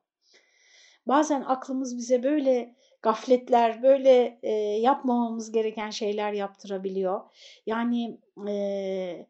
[1.06, 7.20] Bazen aklımız bize böyle gafletler, böyle e, yapmamamız gereken şeyler yaptırabiliyor.
[7.66, 9.26] Yani e,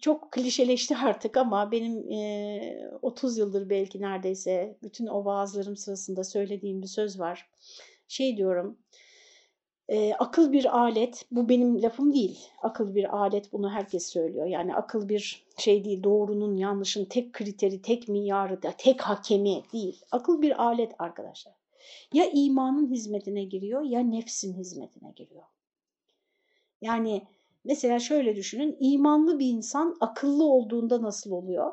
[0.00, 6.82] çok klişeleşti artık ama benim e, 30 yıldır belki neredeyse bütün o vaazlarım sırasında söylediğim
[6.82, 7.50] bir söz var.
[8.08, 8.78] Şey diyorum,
[9.88, 12.38] e, akıl bir alet, bu benim lafım değil.
[12.62, 14.46] Akıl bir alet, bunu herkes söylüyor.
[14.46, 20.04] Yani akıl bir şey değil, doğrunun, yanlışın tek kriteri, tek miyarı, tek hakemi değil.
[20.10, 21.54] Akıl bir alet arkadaşlar.
[22.12, 25.44] Ya imanın hizmetine giriyor ya nefsin hizmetine giriyor.
[26.80, 27.22] Yani
[27.64, 31.72] mesela şöyle düşünün, imanlı bir insan akıllı olduğunda nasıl oluyor?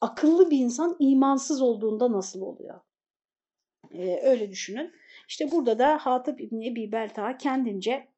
[0.00, 2.80] Akıllı bir insan imansız olduğunda nasıl oluyor?
[3.94, 4.92] Ee, öyle düşünün.
[5.28, 8.08] İşte burada da Hatip İbni Ebi Belta kendince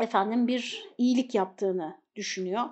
[0.00, 2.62] efendim bir iyilik yaptığını düşünüyor.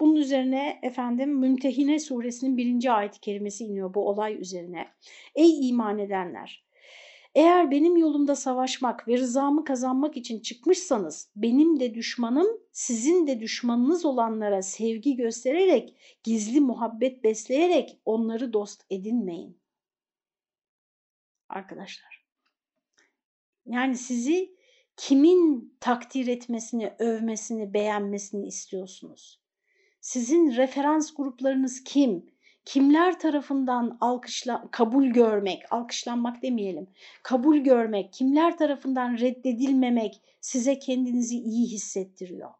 [0.00, 4.88] Bunun üzerine efendim Mümtehine suresinin birinci ayet kelimesi iniyor bu olay üzerine.
[5.34, 6.65] Ey iman edenler!
[7.36, 14.04] Eğer benim yolumda savaşmak ve rızamı kazanmak için çıkmışsanız benim de düşmanım sizin de düşmanınız
[14.04, 19.60] olanlara sevgi göstererek, gizli muhabbet besleyerek onları dost edinmeyin.
[21.48, 22.26] Arkadaşlar
[23.66, 24.56] yani sizi
[24.96, 29.42] kimin takdir etmesini, övmesini, beğenmesini istiyorsunuz?
[30.00, 32.26] Sizin referans gruplarınız kim?
[32.66, 36.86] Kimler tarafından alkışla, kabul görmek, alkışlanmak demeyelim,
[37.22, 42.50] kabul görmek, kimler tarafından reddedilmemek size kendinizi iyi hissettiriyor?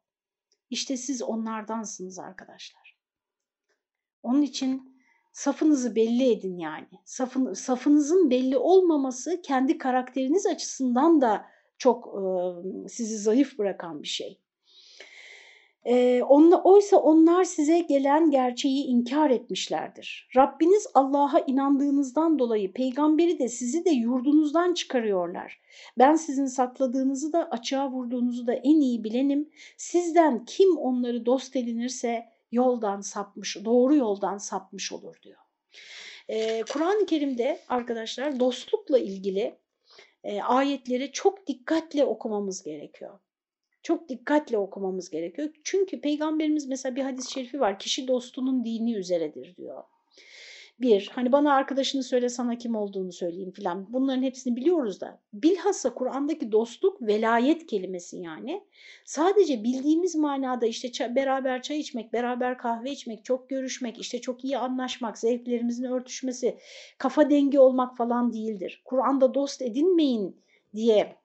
[0.70, 2.96] İşte siz onlardansınız arkadaşlar.
[4.22, 5.00] Onun için
[5.32, 6.88] safınızı belli edin yani.
[7.04, 11.46] Safın, safınızın belli olmaması kendi karakteriniz açısından da
[11.78, 12.22] çok e,
[12.88, 14.40] sizi zayıf bırakan bir şey.
[15.86, 20.28] E, onla, oysa onlar size gelen gerçeği inkar etmişlerdir.
[20.36, 25.60] Rabbiniz Allah'a inandığınızdan dolayı peygamberi de sizi de yurdunuzdan çıkarıyorlar.
[25.98, 29.50] Ben sizin sakladığınızı da açığa vurduğunuzu da en iyi bilenim.
[29.76, 35.40] Sizden kim onları dost edinirse yoldan sapmış, doğru yoldan sapmış olur diyor.
[36.28, 39.58] Ee, Kur'an-ı Kerim'de arkadaşlar dostlukla ilgili
[40.24, 43.18] e, ayetleri çok dikkatle okumamız gerekiyor.
[43.86, 45.48] Çok dikkatle okumamız gerekiyor.
[45.64, 47.78] Çünkü peygamberimiz mesela bir hadis-i şerifi var.
[47.78, 49.82] Kişi dostunun dini üzeredir diyor.
[50.80, 53.92] Bir, hani bana arkadaşını söyle sana kim olduğunu söyleyeyim filan.
[53.92, 55.20] Bunların hepsini biliyoruz da.
[55.32, 58.62] Bilhassa Kur'an'daki dostluk velayet kelimesi yani.
[59.04, 64.58] Sadece bildiğimiz manada işte beraber çay içmek, beraber kahve içmek, çok görüşmek, işte çok iyi
[64.58, 66.58] anlaşmak, zevklerimizin örtüşmesi,
[66.98, 68.82] kafa dengi olmak falan değildir.
[68.84, 70.36] Kur'an'da dost edinmeyin
[70.74, 71.16] diye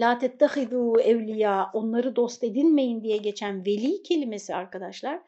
[0.00, 5.20] la tettehidu evliya onları dost edinmeyin diye geçen veli kelimesi arkadaşlar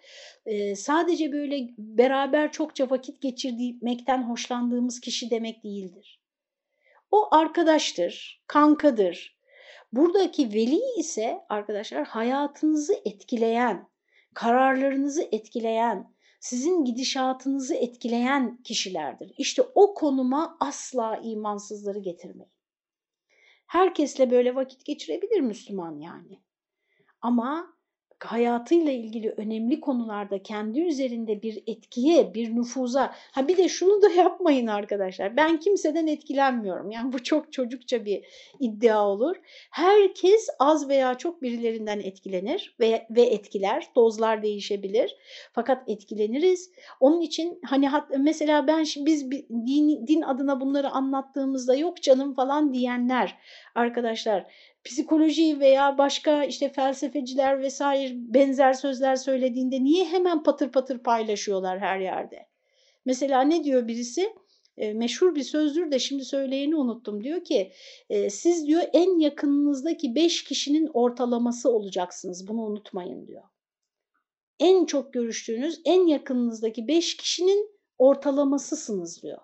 [0.77, 6.21] sadece böyle beraber çokça vakit geçirmekten hoşlandığımız kişi demek değildir.
[7.11, 9.37] O arkadaştır, kankadır.
[9.93, 13.89] Buradaki veli ise arkadaşlar hayatınızı etkileyen,
[14.35, 19.33] kararlarınızı etkileyen, sizin gidişatınızı etkileyen kişilerdir.
[19.39, 22.56] İşte o konuma asla imansızları getirmeyin.
[23.67, 26.43] Herkesle böyle vakit geçirebilir Müslüman yani.
[27.21, 27.76] Ama
[28.25, 33.15] hayatıyla ilgili önemli konularda kendi üzerinde bir etkiye, bir nüfuza.
[33.33, 35.37] Ha bir de şunu da yapmayın arkadaşlar.
[35.37, 36.91] Ben kimseden etkilenmiyorum.
[36.91, 38.25] Yani bu çok çocukça bir
[38.61, 39.37] iddia olur.
[39.71, 43.87] Herkes az veya çok birilerinden etkilenir ve ve etkiler.
[43.97, 45.17] Dozlar değişebilir.
[45.53, 46.71] Fakat etkileniriz.
[47.01, 53.39] Onun için hani mesela ben biz din, din adına bunları anlattığımızda yok canım falan diyenler
[53.77, 54.47] arkadaşlar
[54.85, 62.01] psikoloji veya başka işte felsefeciler vesaire benzer sözler söylediğinde niye hemen patır patır paylaşıyorlar her
[62.01, 62.47] yerde?
[63.05, 64.33] Mesela ne diyor birisi?
[64.77, 67.25] E, meşhur bir sözdür de şimdi söyleyeni unuttum.
[67.25, 67.73] Diyor ki
[68.11, 72.49] e, siz diyor en yakınınızdaki beş kişinin ortalaması olacaksınız.
[72.49, 73.43] Bunu unutmayın diyor.
[74.61, 79.39] En çok görüştüğünüz en yakınınızdaki beş kişinin ortalamasısınız diyor.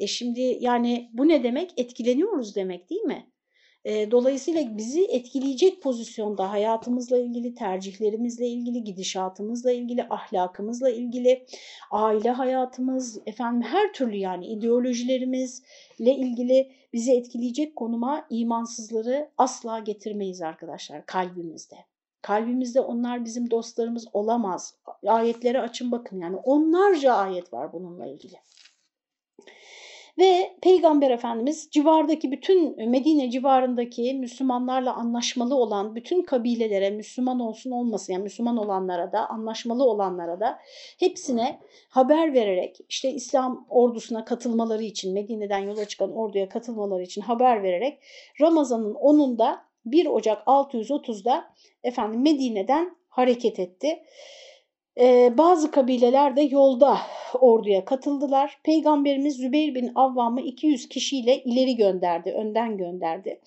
[0.00, 1.72] E şimdi yani bu ne demek?
[1.76, 3.26] Etkileniyoruz demek değil mi?
[3.86, 11.46] Dolayısıyla bizi etkileyecek pozisyonda hayatımızla ilgili, tercihlerimizle ilgili, gidişatımızla ilgili, ahlakımızla ilgili,
[11.90, 21.06] aile hayatımız, efendim her türlü yani ideolojilerimizle ilgili bizi etkileyecek konuma imansızları asla getirmeyiz arkadaşlar
[21.06, 21.76] kalbimizde.
[22.22, 24.74] Kalbimizde onlar bizim dostlarımız olamaz.
[25.06, 28.36] Ayetleri açın bakın yani onlarca ayet var bununla ilgili.
[30.18, 38.12] Ve Peygamber Efendimiz civardaki bütün Medine civarındaki Müslümanlarla anlaşmalı olan bütün kabilelere Müslüman olsun olmasın
[38.12, 40.58] yani Müslüman olanlara da anlaşmalı olanlara da
[40.98, 47.62] hepsine haber vererek işte İslam ordusuna katılmaları için Medine'den yola çıkan orduya katılmaları için haber
[47.62, 47.98] vererek
[48.40, 51.44] Ramazan'ın 10'unda 1 Ocak 630'da
[51.82, 54.02] efendim Medine'den hareket etti.
[55.00, 56.98] Ee, bazı kabileler de yolda
[57.40, 58.58] orduya katıldılar.
[58.62, 63.40] Peygamberimiz Zübeyir bin Avvam'ı 200 kişiyle ileri gönderdi, önden gönderdi.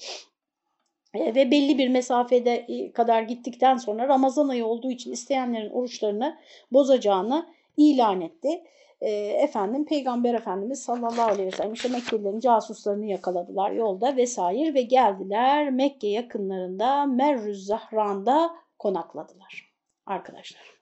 [1.14, 6.38] Ee, ve belli bir mesafede e, kadar gittikten sonra Ramazan ayı olduğu için isteyenlerin oruçlarını
[6.72, 7.46] bozacağını
[7.78, 8.64] ilan etti.
[9.02, 14.82] E, efendim Peygamber Efendimiz sallallahu aleyhi ve sellem işte Mekkelilerin casuslarını yakaladılar yolda vesaire ve
[14.82, 19.72] geldiler Mekke yakınlarında Merrüz Zahran'da konakladılar
[20.06, 20.79] arkadaşlar.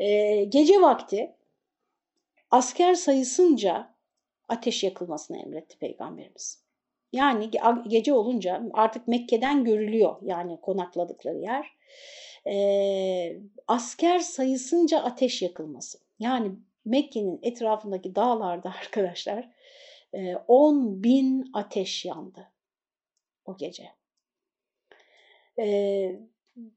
[0.00, 1.36] E, gece vakti
[2.50, 3.94] asker sayısınca
[4.48, 6.64] ateş yakılmasını emretti Peygamberimiz.
[7.12, 7.50] Yani
[7.88, 11.66] gece olunca artık Mekke'den görülüyor yani konakladıkları yer.
[12.46, 15.98] e, asker sayısınca ateş yakılması.
[16.18, 16.52] Yani
[16.84, 19.48] Mekke'nin etrafındaki dağlarda arkadaşlar
[20.48, 22.52] 10 bin ateş yandı
[23.44, 23.90] o gece.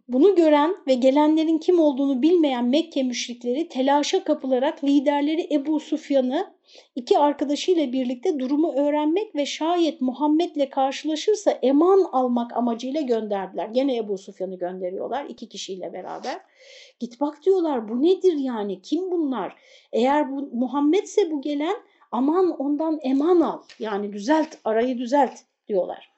[0.07, 6.53] Bunu gören ve gelenlerin kim olduğunu bilmeyen Mekke müşrikleri telaşa kapılarak liderleri Ebu Sufyan'ı
[6.95, 13.67] iki arkadaşıyla birlikte durumu öğrenmek ve şayet Muhammed'le karşılaşırsa eman almak amacıyla gönderdiler.
[13.67, 16.39] Gene Ebu Sufyan'ı gönderiyorlar iki kişiyle beraber.
[16.99, 19.55] Git bak diyorlar bu nedir yani kim bunlar?
[19.91, 21.75] Eğer bu Muhammedse bu gelen
[22.11, 26.12] aman ondan eman al yani düzelt arayı düzelt diyorlar.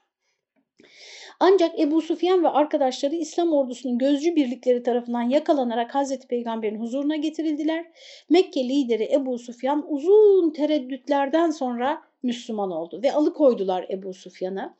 [1.39, 7.85] Ancak Ebu Sufyan ve arkadaşları İslam ordusunun gözcü birlikleri tarafından yakalanarak Hazreti Peygamber'in huzuruna getirildiler.
[8.29, 14.75] Mekke lideri Ebu Sufyan uzun tereddütlerden sonra Müslüman oldu ve alıkoydular Ebu Sufyan'ı.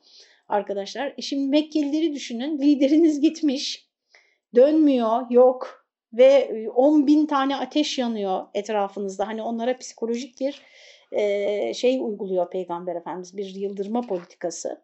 [0.48, 3.88] Arkadaşlar e şimdi Mekkelileri düşünün lideriniz gitmiş
[4.54, 10.60] dönmüyor yok ve 10 bin tane ateş yanıyor etrafınızda hani onlara psikolojik bir
[11.12, 14.82] e, şey uyguluyor Peygamber Efendimiz bir yıldırma politikası.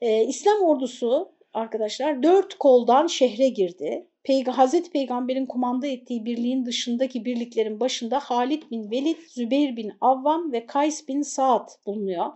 [0.00, 4.06] E, İslam ordusu arkadaşlar dört koldan şehre girdi.
[4.24, 10.52] Peyg Hazreti Peygamber'in kumanda ettiği birliğin dışındaki birliklerin başında Halid bin Velid, Zübeyir bin Avvam
[10.52, 12.26] ve Kays bin Saad bulunuyor.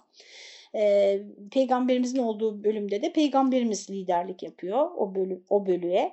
[0.75, 1.17] E,
[1.53, 6.13] Peygamberimizin olduğu bölümde de Peygamberimiz liderlik yapıyor o, bölü, o bölüye.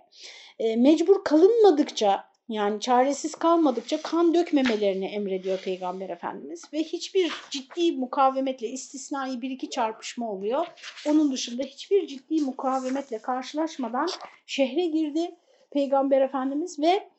[0.60, 8.67] E, mecbur kalınmadıkça yani çaresiz kalmadıkça kan dökmemelerini emrediyor Peygamber Efendimiz ve hiçbir ciddi mukavemetle
[8.67, 10.65] istisnai bir iki çarpışma oluyor.
[11.07, 14.07] Onun dışında hiçbir ciddi mukavemetle karşılaşmadan
[14.45, 15.36] şehre girdi
[15.71, 17.10] Peygamber Efendimiz ve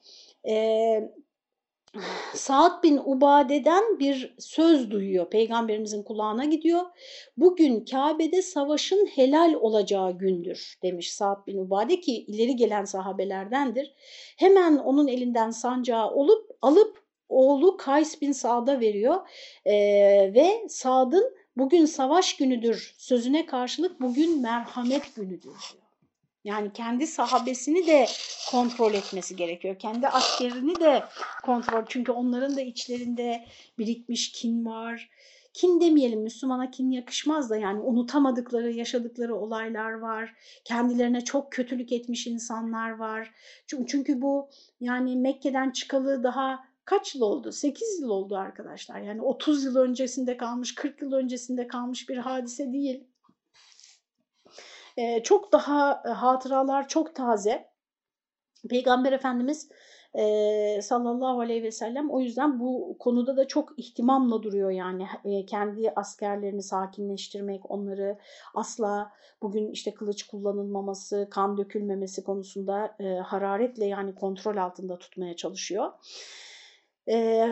[0.48, 1.10] e,
[2.34, 5.30] Saad bin Ubade'den bir söz duyuyor.
[5.30, 6.82] Peygamberimizin kulağına gidiyor.
[7.36, 13.94] Bugün Kabe'de savaşın helal olacağı gündür demiş Saad bin Ubade ki ileri gelen sahabelerdendir.
[14.36, 19.28] Hemen onun elinden sancağı olup alıp oğlu Kays bin Saad'a veriyor
[19.64, 19.74] ee,
[20.34, 25.87] ve Saad'ın bugün savaş günüdür sözüne karşılık bugün merhamet günüdür diyor.
[26.48, 28.06] Yani kendi sahabesini de
[28.50, 29.78] kontrol etmesi gerekiyor.
[29.78, 31.04] Kendi askerini de
[31.44, 31.84] kontrol.
[31.88, 33.44] Çünkü onların da içlerinde
[33.78, 35.10] birikmiş kin var.
[35.54, 40.34] Kin demeyelim Müslümana kin yakışmaz da yani unutamadıkları, yaşadıkları olaylar var.
[40.64, 43.30] Kendilerine çok kötülük etmiş insanlar var.
[43.66, 44.48] Çünkü, bu
[44.80, 47.52] yani Mekke'den çıkalı daha kaç yıl oldu?
[47.52, 49.00] 8 yıl oldu arkadaşlar.
[49.00, 53.04] Yani 30 yıl öncesinde kalmış, 40 yıl öncesinde kalmış bir hadise değil.
[54.98, 57.68] Ee, çok daha e, hatıralar çok taze.
[58.70, 59.68] Peygamber Efendimiz
[60.14, 65.46] e, sallallahu aleyhi ve sellem o yüzden bu konuda da çok ihtimamla duruyor yani e,
[65.46, 68.18] kendi askerlerini sakinleştirmek, onları
[68.54, 75.92] asla bugün işte kılıç kullanılmaması, kan dökülmemesi konusunda e, hararetle yani kontrol altında tutmaya çalışıyor.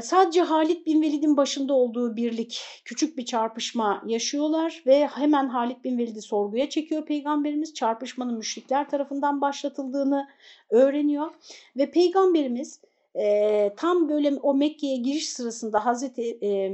[0.03, 5.99] Sadece Halit bin Velid'in başında olduğu birlik küçük bir çarpışma yaşıyorlar ve hemen Halit bin
[5.99, 7.75] Velid'i sorguya çekiyor Peygamberimiz.
[7.75, 10.29] Çarpışmanın müşrikler tarafından başlatıldığını
[10.71, 11.31] öğreniyor
[11.77, 12.81] ve Peygamberimiz
[13.15, 16.73] e, tam böyle o Mekke'ye giriş sırasında Hazreti e,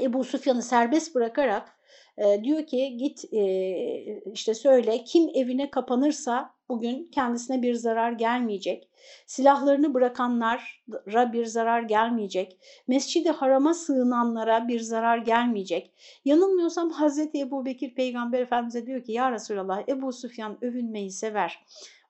[0.00, 1.78] Ebu Sufyan'ı serbest bırakarak
[2.18, 8.88] e, diyor ki git e, işte söyle kim evine kapanırsa bugün kendisine bir zarar gelmeyecek.
[9.26, 12.58] Silahlarını bırakanlara bir zarar gelmeyecek.
[12.88, 15.92] Mescid-i Haram'a sığınanlara bir zarar gelmeyecek.
[16.24, 21.64] Yanılmıyorsam Hazreti Ebu Bekir Peygamber Efendimiz'e diyor ki ya Resulallah Ebu Süfyan övünmeyi sever.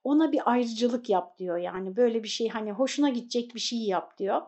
[0.05, 4.19] Ona bir ayrıcalık yap diyor yani böyle bir şey hani hoşuna gidecek bir şey yap
[4.19, 4.43] diyor.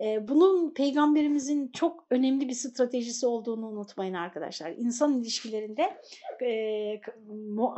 [0.00, 4.70] Bunun peygamberimizin çok önemli bir stratejisi olduğunu unutmayın arkadaşlar.
[4.70, 5.82] İnsan ilişkilerinde
[6.42, 6.46] e,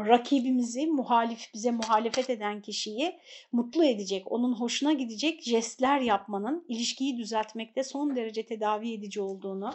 [0.06, 3.18] rakibimizi, muhalif bize muhalefet eden kişiyi
[3.52, 9.72] mutlu edecek, onun hoşuna gidecek jestler yapmanın ilişkiyi düzeltmekte son derece tedavi edici olduğunu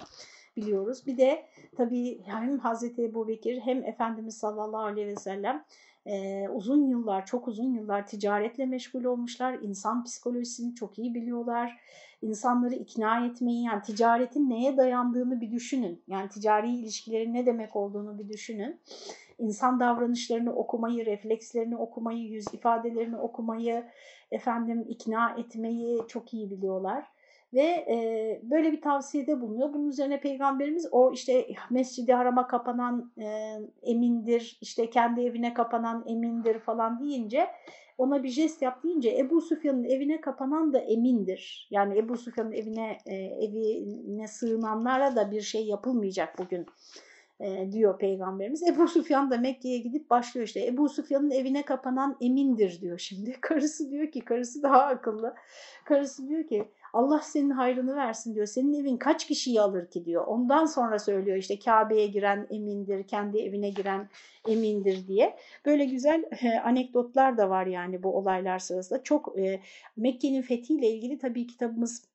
[0.57, 1.05] biliyoruz.
[1.05, 1.45] Bir de
[1.77, 5.65] tabii hem Hazreti Ebu Bekir hem Efendimiz sallallahu aleyhi ve sellem
[6.05, 9.53] e, uzun yıllar, çok uzun yıllar ticaretle meşgul olmuşlar.
[9.53, 11.77] İnsan psikolojisini çok iyi biliyorlar
[12.21, 16.03] insanları ikna etmeyi yani ticaretin neye dayandığını bir düşünün.
[16.07, 18.79] Yani ticari ilişkilerin ne demek olduğunu bir düşünün.
[19.39, 23.85] İnsan davranışlarını okumayı, reflekslerini okumayı, yüz ifadelerini okumayı,
[24.31, 27.16] efendim ikna etmeyi çok iyi biliyorlar.
[27.53, 29.73] Ve e, böyle bir tavsiyede bulunuyor.
[29.73, 36.59] Bunun üzerine Peygamberimiz o işte mescidi harama kapanan e, emindir, işte kendi evine kapanan emindir
[36.59, 37.47] falan deyince
[37.97, 41.67] ona bir jest yap deyince Ebu Süfyan'ın evine kapanan da emindir.
[41.71, 46.65] Yani Ebu Süfyan'ın evine e, evine sığınanlara da bir şey yapılmayacak bugün
[47.39, 48.63] e, diyor peygamberimiz.
[48.63, 50.65] Ebu Sufyan da Mekke'ye gidip başlıyor işte.
[50.65, 53.31] Ebu Sufyan'ın evine kapanan emindir diyor şimdi.
[53.41, 55.35] Karısı diyor ki, karısı daha akıllı.
[55.85, 56.65] Karısı diyor ki
[56.97, 58.45] Allah senin hayrını versin diyor.
[58.45, 60.27] Senin evin kaç kişiyi alır ki diyor.
[60.27, 64.09] Ondan sonra söylüyor işte Kabe'ye giren emindir, kendi evine giren
[64.47, 65.37] emindir diye.
[65.65, 69.03] Böyle güzel e, anekdotlar da var yani bu olaylar sırasında.
[69.03, 69.61] Çok e,
[69.97, 72.05] Mekke'nin fethiyle ilgili tabii kitabımız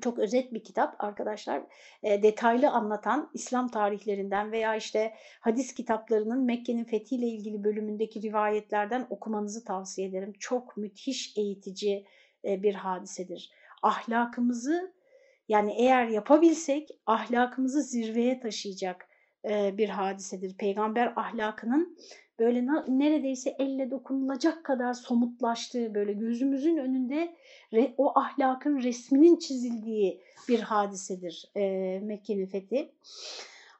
[0.00, 1.62] çok özet bir kitap arkadaşlar.
[2.02, 9.64] E, detaylı anlatan İslam tarihlerinden veya işte hadis kitaplarının Mekke'nin fethiyle ilgili bölümündeki rivayetlerden okumanızı
[9.64, 10.32] tavsiye ederim.
[10.38, 12.06] Çok müthiş eğitici
[12.44, 13.50] e, bir hadisedir.
[13.86, 14.92] Ahlakımızı
[15.48, 19.08] yani eğer yapabilsek ahlakımızı zirveye taşıyacak
[19.50, 20.56] e, bir hadisedir.
[20.56, 21.98] Peygamber ahlakının
[22.38, 27.36] böyle neredeyse elle dokunulacak kadar somutlaştığı böyle gözümüzün önünde
[27.98, 31.60] o ahlakın resminin çizildiği bir hadisedir e,
[32.02, 32.92] Mekke'nin fethi.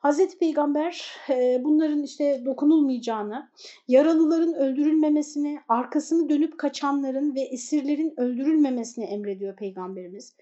[0.07, 3.49] Hazreti Peygamber e, bunların işte dokunulmayacağını,
[3.89, 10.37] yaralıların öldürülmemesini, arkasını dönüp kaçanların ve esirlerin öldürülmemesini emrediyor Peygamberimiz.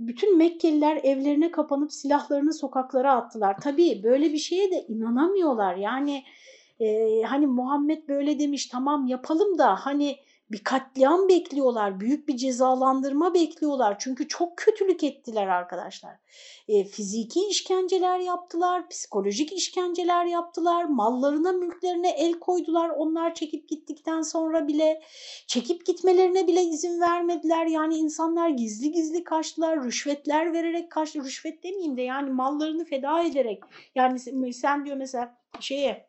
[0.00, 3.56] Bütün Mekkeliler evlerine kapanıp silahlarını sokaklara attılar.
[3.60, 5.76] Tabii böyle bir şeye de inanamıyorlar.
[5.76, 6.22] Yani
[6.80, 10.16] e, hani Muhammed böyle demiş tamam yapalım da hani
[10.50, 13.96] bir katliam bekliyorlar, büyük bir cezalandırma bekliyorlar.
[13.98, 16.16] Çünkü çok kötülük ettiler arkadaşlar.
[16.68, 22.88] E, fiziki işkenceler yaptılar, psikolojik işkenceler yaptılar, mallarına, mülklerine el koydular.
[22.88, 25.02] Onlar çekip gittikten sonra bile
[25.46, 27.66] çekip gitmelerine bile izin vermediler.
[27.66, 31.24] Yani insanlar gizli gizli kaçtılar, rüşvetler vererek kaçtı.
[31.24, 33.62] Rüşvet demeyeyim de yani mallarını feda ederek.
[33.94, 36.08] Yani sen diyor mesela şeye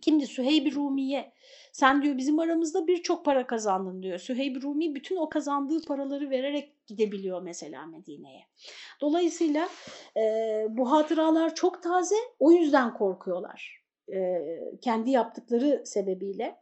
[0.00, 1.32] kimdi Süheyb Rumiye
[1.72, 4.18] sen diyor bizim aramızda birçok para kazandın diyor.
[4.18, 8.42] Süheyb Rumi bütün o kazandığı paraları vererek gidebiliyor mesela Medine'ye.
[9.00, 9.68] Dolayısıyla
[10.16, 10.22] e,
[10.68, 13.82] bu hatıralar çok taze o yüzden korkuyorlar.
[14.12, 14.40] E,
[14.82, 16.56] kendi yaptıkları sebebiyle.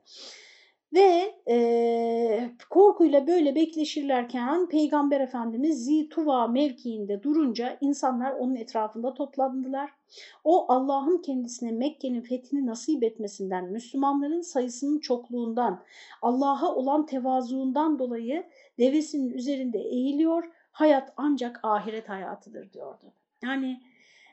[0.93, 9.98] Ve e, korkuyla böyle bekleşirlerken Peygamber Efendimiz Zituva mevkiinde durunca insanlar onun etrafında toplandılar.
[10.45, 15.85] O Allah'ın kendisine Mekke'nin fethini nasip etmesinden, Müslümanların sayısının çokluğundan,
[16.23, 18.47] Allah'a olan tevazuundan dolayı
[18.79, 23.13] devesinin üzerinde eğiliyor, hayat ancak ahiret hayatıdır diyordu.
[23.43, 23.83] Yani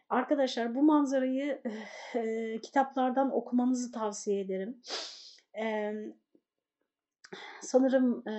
[0.09, 1.61] arkadaşlar bu manzarayı
[2.15, 4.81] e, kitaplardan okumanızı tavsiye ederim.
[5.57, 5.93] E,
[7.61, 8.35] sanırım e,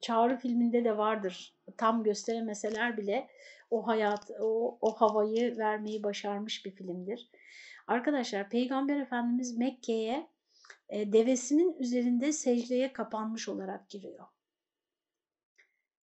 [0.00, 1.54] Çağrı filminde de vardır.
[1.76, 3.28] Tam gösteremeseler bile
[3.70, 7.30] o hayat, o, o havayı vermeyi başarmış bir filmdir.
[7.86, 10.28] Arkadaşlar Peygamber Efendimiz Mekke'ye
[10.88, 14.26] e, devesinin üzerinde secdeye kapanmış olarak giriyor.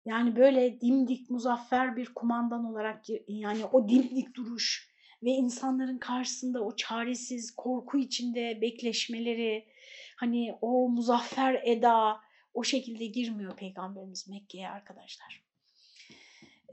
[0.05, 6.75] Yani böyle dimdik muzaffer bir kumandan olarak yani o dimdik duruş ve insanların karşısında o
[6.75, 9.67] çaresiz korku içinde bekleşmeleri,
[10.15, 12.19] hani o muzaffer eda
[12.53, 15.43] o şekilde girmiyor Peygamberimiz Mekke'ye arkadaşlar.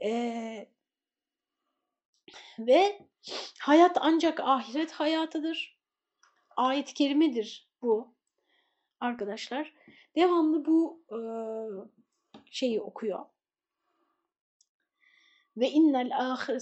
[0.03, 0.67] Ee,
[2.59, 3.07] ve
[3.59, 5.77] hayat ancak ahiret hayatıdır.
[6.55, 8.13] Ayet-i kerimedir bu
[8.99, 9.73] arkadaşlar.
[10.15, 11.17] Devamlı bu e,
[12.51, 13.25] şeyi okuyor.
[15.57, 16.59] Ve innel ahir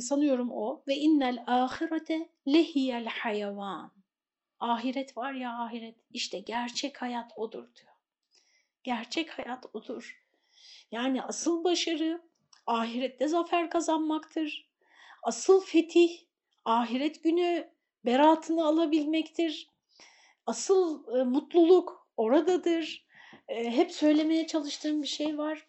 [0.00, 3.92] sanıyorum o ve innel ahirete lehiyel hayvan.
[4.60, 7.92] Ahiret var ya ahiret işte gerçek hayat odur diyor.
[8.84, 10.20] Gerçek hayat odur.
[10.92, 12.22] Yani asıl başarı
[12.66, 14.69] ahirette zafer kazanmaktır.
[15.22, 16.18] Asıl fetih
[16.64, 17.70] ahiret günü
[18.04, 19.68] beratını alabilmektir.
[20.46, 23.06] Asıl e, mutluluk oradadır.
[23.48, 25.66] E, hep söylemeye çalıştığım bir şey var.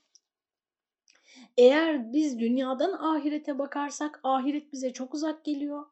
[1.58, 5.86] Eğer biz dünyadan ahirete bakarsak ahiret bize çok uzak geliyor.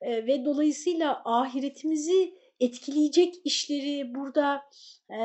[0.00, 4.62] E, ve dolayısıyla ahiretimizi etkileyecek işleri burada
[5.10, 5.20] e,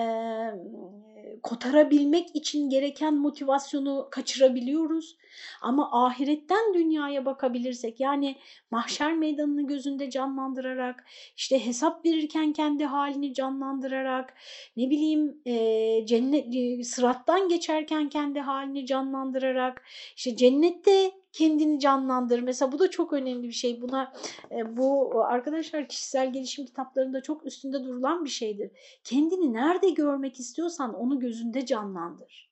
[1.44, 5.18] kotarabilmek için gereken motivasyonu kaçırabiliyoruz.
[5.62, 8.36] Ama ahiretten dünyaya bakabilirsek yani
[8.72, 11.06] mahşer meydanını gözünde canlandırarak
[11.38, 14.34] işte hesap verirken kendi halini canlandırarak
[14.78, 16.46] ne bileyim e, cennet
[16.88, 19.84] sırattan geçerken kendi halini canlandırarak
[20.16, 22.40] işte cennette kendini canlandır.
[22.40, 23.82] Mesela bu da çok önemli bir şey.
[23.82, 24.14] Buna
[24.52, 28.72] e, bu arkadaşlar kişisel gelişim kitaplarında çok üstünde durulan bir şeydir.
[29.04, 32.50] Kendini nerede görmek istiyorsan onu gözünde canlandır.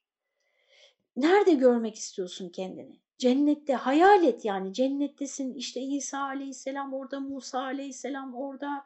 [1.16, 3.03] Nerede görmek istiyorsun kendini?
[3.18, 4.72] Cennette hayal et yani.
[4.72, 8.84] Cennettesin işte İsa aleyhisselam orada Musa aleyhisselam orada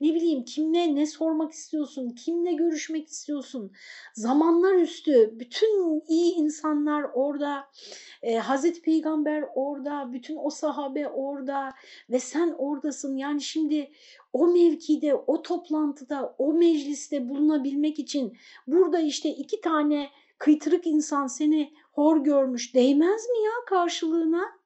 [0.00, 3.72] ne bileyim kimle ne sormak istiyorsun kimle görüşmek istiyorsun?
[4.14, 7.68] Zamanlar üstü bütün iyi insanlar orada
[8.22, 11.72] e, Hazreti Peygamber orada bütün o sahabe orada
[12.10, 13.16] ve sen oradasın.
[13.16, 13.90] Yani şimdi
[14.32, 21.72] o mevkide o toplantıda o mecliste bulunabilmek için burada işte iki tane kıytırık insan seni
[21.98, 24.58] hor görmüş değmez mi ya karşılığına?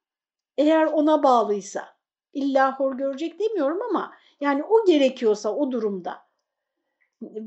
[0.57, 1.87] Eğer ona bağlıysa.
[2.33, 6.27] İlla hor görecek demiyorum ama yani o gerekiyorsa o durumda.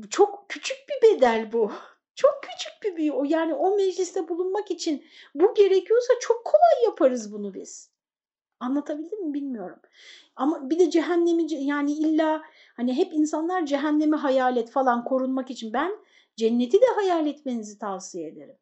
[0.09, 1.71] Çok küçük bir bedel bu.
[2.15, 7.53] Çok küçük bir o yani o mecliste bulunmak için bu gerekiyorsa çok kolay yaparız bunu
[7.53, 7.91] biz.
[8.59, 9.79] Anlatabildim mi bilmiyorum.
[10.35, 12.43] Ama bir de cehennemi yani illa
[12.75, 15.91] hani hep insanlar cehennemi hayal et falan korunmak için ben
[16.35, 18.57] cenneti de hayal etmenizi tavsiye ederim.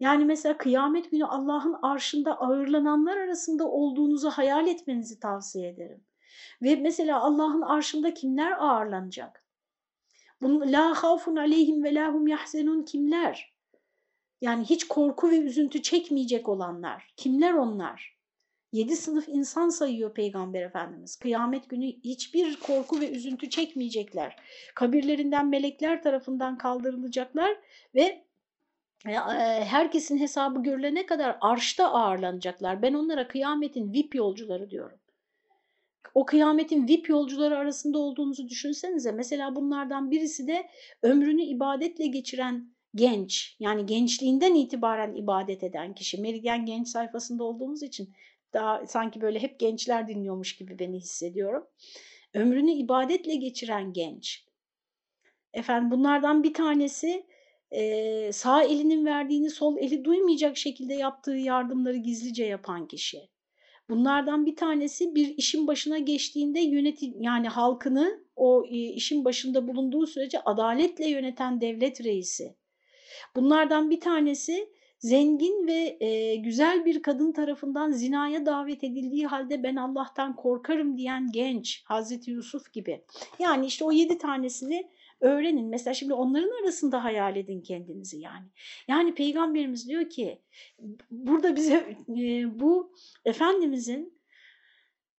[0.00, 6.04] Yani mesela kıyamet günü Allah'ın arşında ağırlananlar arasında olduğunuzu hayal etmenizi tavsiye ederim.
[6.62, 9.44] Ve mesela Allah'ın arşında kimler ağırlanacak?
[10.42, 13.54] Bunun la havfun aleyhim ve lahum yahzenun kimler?
[14.40, 17.14] Yani hiç korku ve üzüntü çekmeyecek olanlar.
[17.16, 18.14] Kimler onlar?
[18.72, 21.16] Yedi sınıf insan sayıyor Peygamber Efendimiz.
[21.16, 24.36] Kıyamet günü hiçbir korku ve üzüntü çekmeyecekler.
[24.74, 27.56] Kabirlerinden melekler tarafından kaldırılacaklar
[27.94, 28.24] ve
[29.04, 32.82] herkesin hesabı görülene kadar arşta ağırlanacaklar.
[32.82, 34.98] Ben onlara kıyametin VIP yolcuları diyorum.
[36.14, 39.12] O kıyametin VIP yolcuları arasında olduğunuzu düşünsenize.
[39.12, 40.68] Mesela bunlardan birisi de
[41.02, 43.56] ömrünü ibadetle geçiren genç.
[43.60, 46.20] Yani gençliğinden itibaren ibadet eden kişi.
[46.20, 48.14] Meridyen Genç sayfasında olduğumuz için
[48.52, 51.66] daha sanki böyle hep gençler dinliyormuş gibi beni hissediyorum.
[52.34, 54.44] Ömrünü ibadetle geçiren genç.
[55.52, 57.26] Efendim bunlardan bir tanesi
[57.74, 63.28] e, sağ elinin verdiğini sol eli duymayacak şekilde yaptığı yardımları gizlice yapan kişi.
[63.90, 70.40] Bunlardan bir tanesi bir işin başına geçtiğinde yönetim yani halkını o işin başında bulunduğu sürece
[70.40, 72.56] adaletle yöneten devlet reisi.
[73.36, 74.68] Bunlardan bir tanesi
[74.98, 81.32] zengin ve e, güzel bir kadın tarafından zinaya davet edildiği halde ben Allah'tan korkarım diyen
[81.32, 83.04] genç Hazreti Yusuf gibi.
[83.38, 84.88] Yani işte o yedi tanesini
[85.24, 85.68] öğrenin.
[85.68, 88.46] Mesela şimdi onların arasında hayal edin kendinizi yani.
[88.88, 90.42] Yani peygamberimiz diyor ki
[91.10, 92.92] burada bize e, bu
[93.24, 94.14] Efendimizin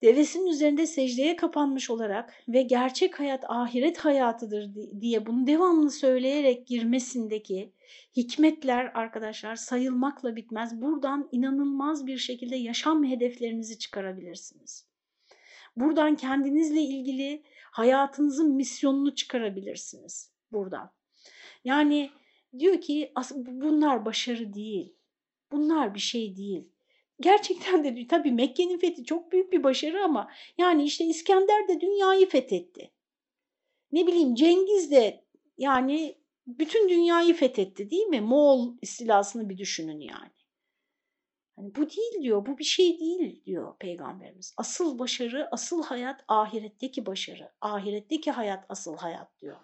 [0.03, 7.74] devesinin üzerinde secdeye kapanmış olarak ve gerçek hayat ahiret hayatıdır diye bunu devamlı söyleyerek girmesindeki
[8.16, 10.82] hikmetler arkadaşlar sayılmakla bitmez.
[10.82, 14.86] Buradan inanılmaz bir şekilde yaşam hedeflerinizi çıkarabilirsiniz.
[15.76, 17.43] Buradan kendinizle ilgili
[17.76, 20.91] hayatınızın misyonunu çıkarabilirsiniz buradan.
[21.63, 22.11] Yani
[22.59, 24.95] diyor ki bunlar başarı değil.
[25.51, 26.69] Bunlar bir şey değil.
[27.19, 32.30] Gerçekten de tabii Mekke'nin fethi çok büyük bir başarı ama yani işte İskender de dünyayı
[32.30, 32.91] fethetti.
[33.91, 35.26] Ne bileyim Cengiz de
[35.57, 36.17] yani
[36.47, 38.21] bütün dünyayı fethetti değil mi?
[38.21, 40.32] Moğol istilasını bir düşünün yani.
[41.56, 44.53] Hani bu değil diyor, bu bir şey değil diyor Peygamberimiz.
[44.58, 47.51] Asıl başarı, asıl hayat ahiretteki başarı.
[47.62, 49.58] Ahiretteki hayat asıl hayat diyor.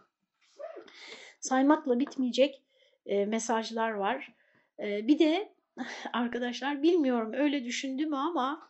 [1.40, 2.64] Saymakla bitmeyecek
[3.06, 4.34] e, mesajlar var.
[4.80, 5.54] E, bir de
[6.14, 8.70] arkadaşlar bilmiyorum öyle düşündüm ama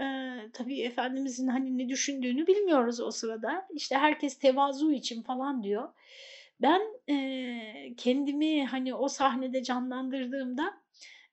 [0.00, 0.04] e,
[0.52, 3.68] tabii Efendimizin hani ne düşündüğünü bilmiyoruz o sırada.
[3.74, 5.88] İşte herkes tevazu için falan diyor.
[6.62, 10.79] Ben e, kendimi hani o sahnede canlandırdığımda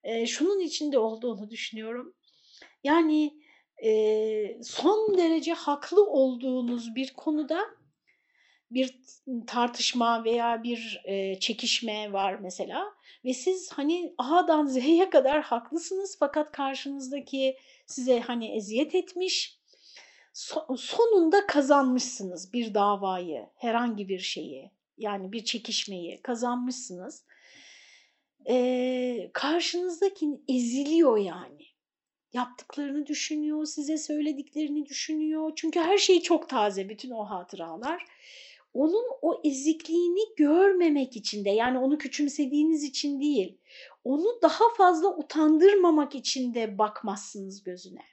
[0.04, 2.14] e, şunun içinde olduğunu düşünüyorum.
[2.84, 3.34] Yani
[3.84, 7.60] e, son derece haklı olduğunuz bir konuda
[8.72, 9.00] bir
[9.48, 12.86] tartışma veya bir e, çekişme var mesela
[13.26, 19.58] ve siz hani A'dan Z'ye kadar haklısınız fakat karşınızdaki size hani eziyet etmiş
[20.34, 27.26] so sonunda kazanmışsınız bir davayı herhangi bir şeyi yani bir çekişmeyi kazanmışsınız
[28.50, 31.68] e, karşınızdaki eziliyor yani.
[32.34, 35.52] Yaptıklarını düşünüyor, size söylediklerini düşünüyor.
[35.56, 38.06] Çünkü her şey çok taze, bütün o hatıralar.
[38.74, 43.58] Onun o ezikliğini görmemek için de yani onu küçümsediğiniz için değil,
[44.04, 48.06] onu daha fazla utandırmamak için de bakmazsınız gözüne.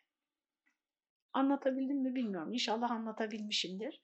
[1.32, 2.52] Anlatabildim mi bilmiyorum.
[2.52, 4.02] İnşallah anlatabilmişimdir.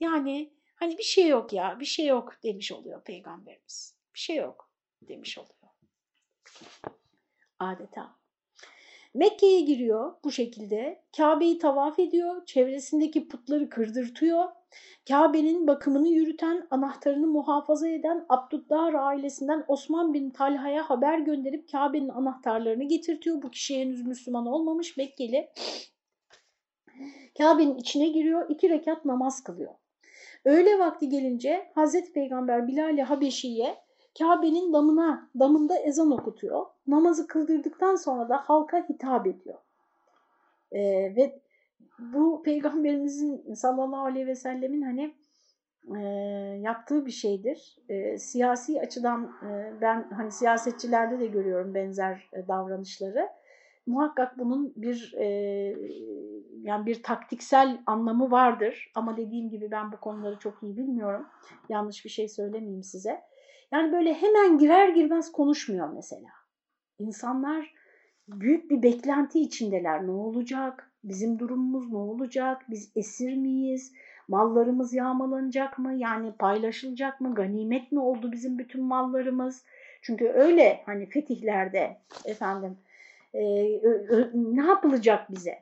[0.00, 3.96] Yani hani bir şey yok ya, bir şey yok demiş oluyor peygamberimiz.
[4.14, 4.70] Bir şey yok
[5.02, 5.61] demiş oluyor
[7.58, 8.22] adeta.
[9.14, 11.02] Mekke'ye giriyor bu şekilde.
[11.16, 12.46] Kabe'yi tavaf ediyor.
[12.46, 14.44] Çevresindeki putları kırdırtıyor.
[15.08, 22.84] Kabe'nin bakımını yürüten, anahtarını muhafaza eden Abdüddar ailesinden Osman bin Talha'ya haber gönderip Kabe'nin anahtarlarını
[22.84, 23.42] getirtiyor.
[23.42, 25.50] Bu kişi henüz Müslüman olmamış Mekkeli.
[27.38, 29.74] Kabe'nin içine giriyor, iki rekat namaz kılıyor.
[30.44, 33.78] Öğle vakti gelince Hazreti Peygamber Bilal-i Habeşi'ye
[34.18, 36.66] Kabe'nin damına, damında ezan okutuyor.
[36.86, 39.58] Namazı kıldırdıktan sonra da halka hitap ediyor.
[40.72, 40.80] Ee,
[41.16, 41.40] ve
[41.98, 45.14] bu peygamberimizin sallallahu aleyhi ve sellemin hani
[45.96, 46.00] e,
[46.60, 47.78] yaptığı bir şeydir.
[47.88, 53.28] E, siyasi açıdan e, ben hani siyasetçilerde de görüyorum benzer e, davranışları.
[53.86, 55.26] Muhakkak bunun bir e,
[56.62, 61.26] yani bir taktiksel anlamı vardır ama dediğim gibi ben bu konuları çok iyi bilmiyorum.
[61.68, 63.20] Yanlış bir şey söylemeyeyim size.
[63.72, 66.28] Yani böyle hemen girer girmez konuşmuyor mesela.
[66.98, 67.74] İnsanlar
[68.28, 70.06] büyük bir beklenti içindeler.
[70.06, 70.92] Ne olacak?
[71.04, 72.62] Bizim durumumuz ne olacak?
[72.70, 73.92] Biz esir miyiz?
[74.28, 75.94] Mallarımız yağmalanacak mı?
[75.94, 77.34] Yani paylaşılacak mı?
[77.34, 79.64] Ganimet mi oldu bizim bütün mallarımız?
[80.02, 82.78] Çünkü öyle hani fetihlerde efendim
[83.34, 83.40] e,
[84.34, 85.58] ne yapılacak bize?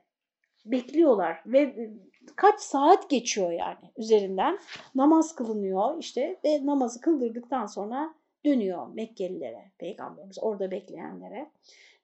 [0.64, 1.90] Bekliyorlar ve
[2.36, 4.58] kaç saat geçiyor yani üzerinden
[4.94, 8.14] namaz kılınıyor işte ve namazı kıldırdıktan sonra
[8.44, 11.50] dönüyor Mekkelilere, peygamberimiz orada bekleyenlere.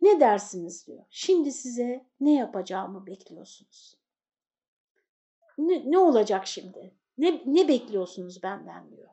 [0.01, 1.05] Ne dersiniz diyor.
[1.11, 3.97] Şimdi size ne yapacağımı bekliyorsunuz.
[5.59, 6.95] Ne, ne olacak şimdi?
[7.18, 9.09] Ne, ne bekliyorsunuz benden diyor.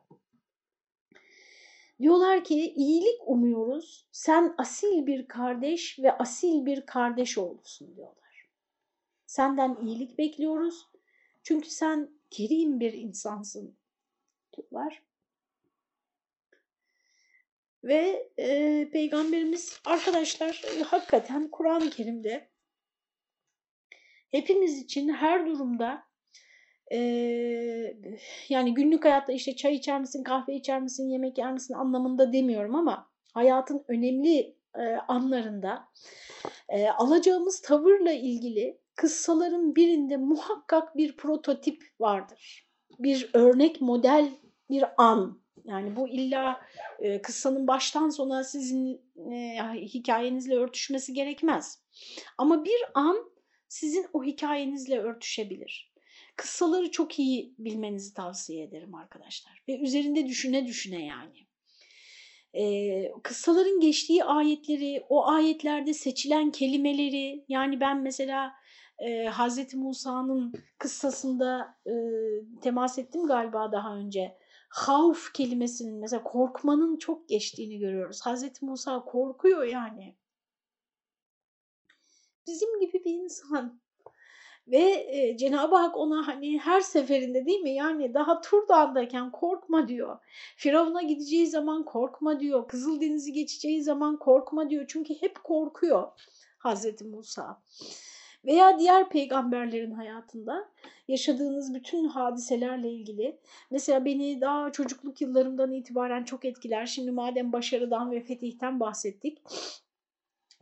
[2.00, 4.08] Diyorlar ki iyilik umuyoruz.
[4.12, 8.48] Sen asil bir kardeş ve asil bir kardeş oğlusun diyorlar.
[9.26, 10.86] Senden iyilik bekliyoruz.
[11.44, 13.76] Çünkü sen kerim bir insansın
[14.56, 15.02] diyorlar.
[17.84, 22.48] Ve e, Peygamberimiz arkadaşlar e, hakikaten Kur'an-ı Kerim'de
[24.30, 26.04] hepimiz için her durumda
[26.92, 26.98] e,
[28.48, 32.74] yani günlük hayatta işte çay içer misin, kahve içer misin, yemek yer misin anlamında demiyorum
[32.74, 35.88] ama hayatın önemli e, anlarında
[36.68, 42.68] e, alacağımız tavırla ilgili kıssaların birinde muhakkak bir prototip vardır.
[42.98, 44.30] Bir örnek model,
[44.70, 46.60] bir an yani bu illa
[46.98, 49.00] e, kıssanın baştan sona sizin
[49.32, 51.82] e, hikayenizle örtüşmesi gerekmez.
[52.38, 53.32] Ama bir an
[53.68, 55.94] sizin o hikayenizle örtüşebilir.
[56.36, 59.62] Kıssaları çok iyi bilmenizi tavsiye ederim arkadaşlar.
[59.68, 61.43] Ve üzerinde düşüne düşüne yani.
[62.58, 68.52] Ee, kıssaların geçtiği ayetleri, o ayetlerde seçilen kelimeleri, yani ben mesela
[68.98, 69.74] e, Hz.
[69.74, 71.92] Musa'nın kıssasında e,
[72.60, 74.38] temas ettim galiba daha önce
[74.68, 78.20] havf kelimesinin mesela korkmanın çok geçtiğini görüyoruz.
[78.22, 80.16] Hazreti Musa korkuyor yani.
[82.46, 83.83] Bizim gibi bir insan.
[84.68, 89.88] Ve e, Cenab-ı Hak ona hani her seferinde değil mi yani daha Tur Dağı'ndayken korkma
[89.88, 90.18] diyor.
[90.56, 92.68] Firavun'a gideceği zaman korkma diyor.
[92.68, 94.84] Kızıldeniz'i geçeceği zaman korkma diyor.
[94.88, 96.08] Çünkü hep korkuyor
[96.58, 97.62] Hazreti Musa
[98.46, 100.68] veya diğer peygamberlerin hayatında
[101.08, 103.38] yaşadığınız bütün hadiselerle ilgili
[103.70, 106.86] mesela beni daha çocukluk yıllarımdan itibaren çok etkiler.
[106.86, 109.38] Şimdi madem başarıdan ve fetihten bahsettik.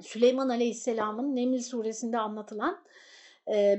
[0.00, 2.82] Süleyman Aleyhisselam'ın Neml suresinde anlatılan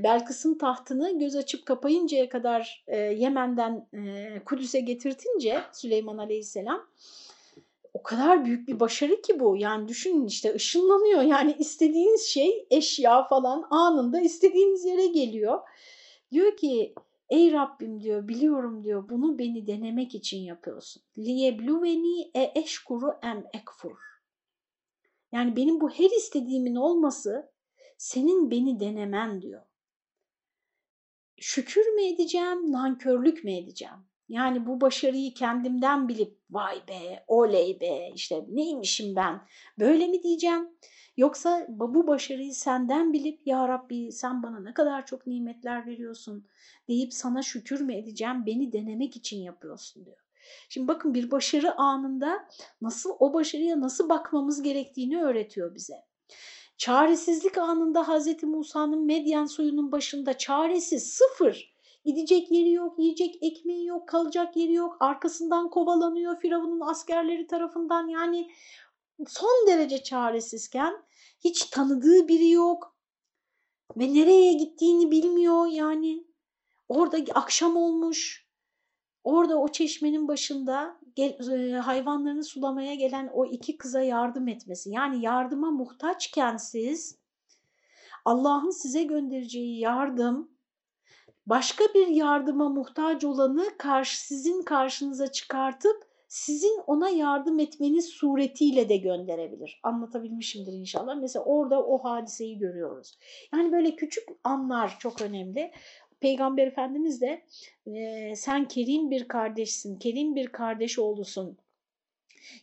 [0.04, 2.86] Belkıs'ın tahtını göz açıp kapayıncaya kadar
[3.18, 3.88] Yemen'den
[4.46, 6.88] Kudüs'e getirtince Süleyman Aleyhisselam
[7.94, 9.58] o kadar büyük bir başarı ki bu.
[9.58, 11.22] Yani düşünün işte ışınlanıyor.
[11.22, 15.60] Yani istediğiniz şey eşya falan anında istediğiniz yere geliyor.
[16.32, 16.94] Diyor ki
[17.30, 21.04] ey Rabbim diyor biliyorum diyor bunu beni denemek için yapıyorsun.
[21.18, 23.98] Liyebluveni e eşkuru em ekfur.
[25.32, 27.53] Yani benim bu her istediğimin olması
[28.04, 29.62] senin beni denemen diyor.
[31.38, 33.98] Şükür mü edeceğim, nankörlük mü edeceğim?
[34.30, 39.42] Yani bu başarıyı kendimden bilip vay be, oley be, işte neymişim ben
[39.80, 40.70] böyle mi diyeceğim?
[41.18, 46.48] Yoksa bu başarıyı senden bilip ya Rabbi sen bana ne kadar çok nimetler veriyorsun
[46.88, 50.18] deyip sana şükür mü edeceğim beni denemek için yapıyorsun diyor.
[50.70, 52.48] Şimdi bakın bir başarı anında
[52.82, 56.04] nasıl o başarıya nasıl bakmamız gerektiğini öğretiyor bize.
[56.78, 58.44] Çaresizlik anında Hz.
[58.44, 61.74] Musa'nın Medyen soyunun başında çaresiz sıfır
[62.06, 64.98] Gidecek yeri yok, yiyecek ekmeği yok, kalacak yeri yok.
[65.00, 68.08] Arkasından kovalanıyor Firavun'un askerleri tarafından.
[68.08, 68.52] Yani
[69.28, 70.94] son derece çaresizken
[71.44, 72.96] hiç tanıdığı biri yok
[73.98, 76.28] ve nereye gittiğini bilmiyor yani.
[76.90, 78.48] Orada akşam olmuş.
[79.24, 81.00] Orada o çeşmenin başında
[81.82, 84.90] hayvanlarını sulamaya gelen o iki kıza yardım etmesi.
[84.90, 87.18] Yani yardıma muhtaçken siz
[88.26, 90.52] Allah'ın size göndereceği yardım
[91.46, 98.98] başka bir yardıma muhtaç olanı karşı, sizin karşınıza çıkartıp sizin ona yardım etmeniz suretiyle de
[98.98, 99.80] gönderebilir.
[99.84, 101.16] Anlatabilmişimdir inşallah.
[101.16, 103.18] Mesela orada o hadiseyi görüyoruz.
[103.54, 105.72] Yani böyle küçük anlar çok önemli.
[106.24, 107.42] Peygamber Efendimiz de
[107.88, 111.58] e, sen kerim bir kardeşsin, kerim bir kardeş oğlusun.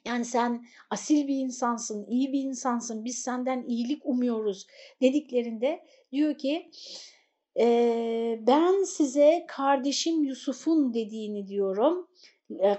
[0.04, 4.66] Yani sen asil bir insansın, iyi bir insansın, biz senden iyilik umuyoruz
[5.02, 6.70] dediklerinde diyor ki
[7.60, 7.66] e,
[8.46, 12.08] ben size kardeşim Yusuf'un dediğini diyorum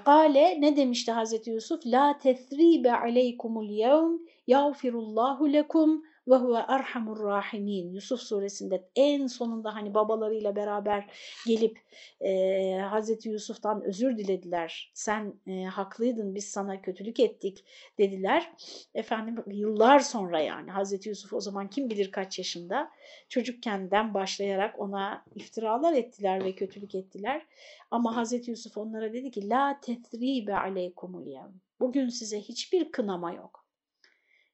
[0.06, 1.86] Kale ne demişti Hazreti Yusuf?
[1.86, 4.18] La tesribe aleykumul yevm
[4.48, 7.93] yağfirullahu lekum ve huve erhamur rahimin.
[7.93, 11.05] Yusuf suresinde en sonunda hani babalarıyla beraber
[11.47, 11.80] gelip
[12.22, 14.91] e, Hazreti Yusuf'tan özür dilediler.
[14.93, 17.65] Sen e, haklıydın biz sana kötülük ettik
[17.97, 18.51] dediler.
[18.93, 22.91] Efendim yıllar sonra yani Hazreti Yusuf o zaman kim bilir kaç yaşında
[23.30, 27.45] çocukkenden başlayarak ona iftiralar ettiler ve kötülük ettiler.
[27.91, 31.51] Ama Hazreti Yusuf onlara dedi ki la tetribe aleykumul yevm.
[31.80, 33.61] Bugün size hiçbir kınama yok.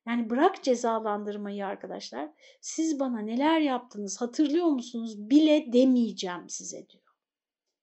[0.07, 2.29] Yani bırak cezalandırmayı arkadaşlar.
[2.61, 7.03] Siz bana neler yaptınız hatırlıyor musunuz bile demeyeceğim size diyor.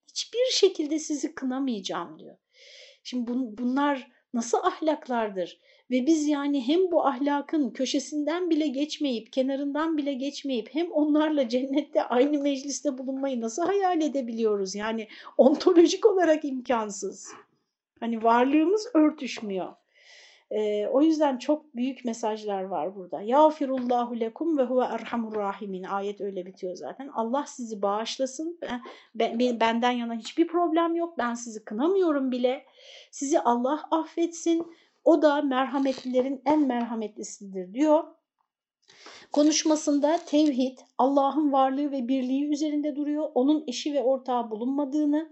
[0.08, 2.36] Hiçbir şekilde sizi kınamayacağım diyor.
[3.02, 5.60] Şimdi bun, bunlar nasıl ahlaklardır?
[5.90, 12.04] Ve biz yani hem bu ahlakın köşesinden bile geçmeyip, kenarından bile geçmeyip hem onlarla cennette
[12.04, 14.74] aynı mecliste bulunmayı nasıl hayal edebiliyoruz?
[14.74, 15.08] Yani
[15.38, 17.32] ontolojik olarak imkansız.
[18.00, 19.72] Hani varlığımız örtüşmüyor.
[20.50, 23.20] Ee, o yüzden çok büyük mesajlar var burada.
[23.20, 25.82] Yağfirullahu lekum ve huve erhamur rahimin.
[25.82, 27.08] Ayet öyle bitiyor zaten.
[27.08, 28.58] Allah sizi bağışlasın.
[29.14, 31.18] Ben, ben, benden yana hiçbir problem yok.
[31.18, 32.64] Ben sizi kınamıyorum bile.
[33.10, 34.66] Sizi Allah affetsin.
[35.04, 38.04] O da merhametlilerin en merhametlisidir diyor.
[39.34, 43.28] Konuşmasında tevhid, Allah'ın varlığı ve birliği üzerinde duruyor.
[43.34, 45.28] Onun eşi ve ortağı bulunmadığını,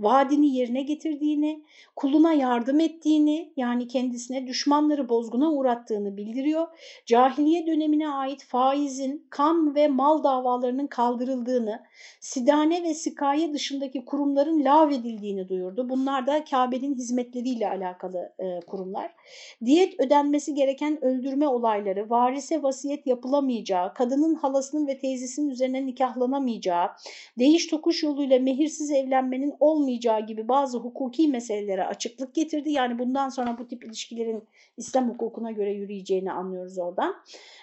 [0.00, 1.64] vaadini yerine getirdiğini,
[1.96, 6.66] kuluna yardım ettiğini yani kendisine düşmanları bozguna uğrattığını bildiriyor.
[7.06, 11.82] Cahiliye dönemine ait faizin, kan ve mal davalarının kaldırıldığını,
[12.20, 15.88] sidane ve sikaye dışındaki kurumların lağvedildiğini duyurdu.
[15.88, 19.14] Bunlar da Kabe'nin hizmetleriyle alakalı e, kurumlar.
[19.64, 23.06] Diyet ödenmesi gereken öldürme olayları, varise vasiyet
[23.46, 26.88] yapılamayacağı, kadının halasının ve teyzesinin üzerine nikahlanamayacağı,
[27.38, 32.70] değiş tokuş yoluyla mehirsiz evlenmenin olmayacağı gibi bazı hukuki meselelere açıklık getirdi.
[32.70, 34.42] Yani bundan sonra bu tip ilişkilerin
[34.76, 37.14] İslam hukukuna göre yürüyeceğini anlıyoruz oradan.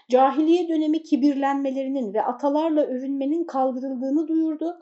[0.10, 4.80] Cahiliye dönemi kibirlenmelerinin ve atalarla övünmenin kaldırıldığını duyurdu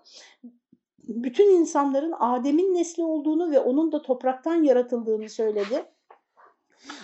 [1.08, 5.84] bütün insanların Adem'in nesli olduğunu ve onun da topraktan yaratıldığını söyledi.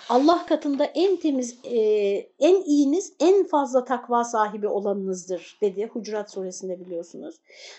[0.09, 1.79] Allah katında en temiz, e,
[2.39, 7.35] en iyiniz, en fazla takva sahibi olanınızdır dedi Hucurat suresinde biliyorsunuz.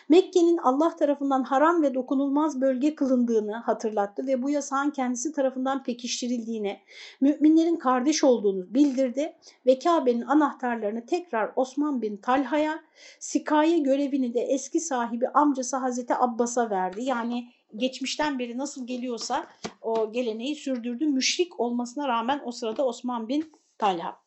[0.09, 6.81] Mekke'nin Allah tarafından haram ve dokunulmaz bölge kılındığını hatırlattı ve bu yasağın kendisi tarafından pekiştirildiğini,
[7.21, 9.37] müminlerin kardeş olduğunu bildirdi
[9.67, 12.81] ve Kabe'nin anahtarlarını tekrar Osman bin Talha'ya,
[13.19, 17.03] sikaye görevini de eski sahibi amcası Hazreti Abbas'a verdi.
[17.03, 19.47] Yani geçmişten beri nasıl geliyorsa
[19.83, 21.07] o geleneği sürdürdü.
[21.07, 24.21] Müşrik olmasına rağmen o sırada Osman bin Talha.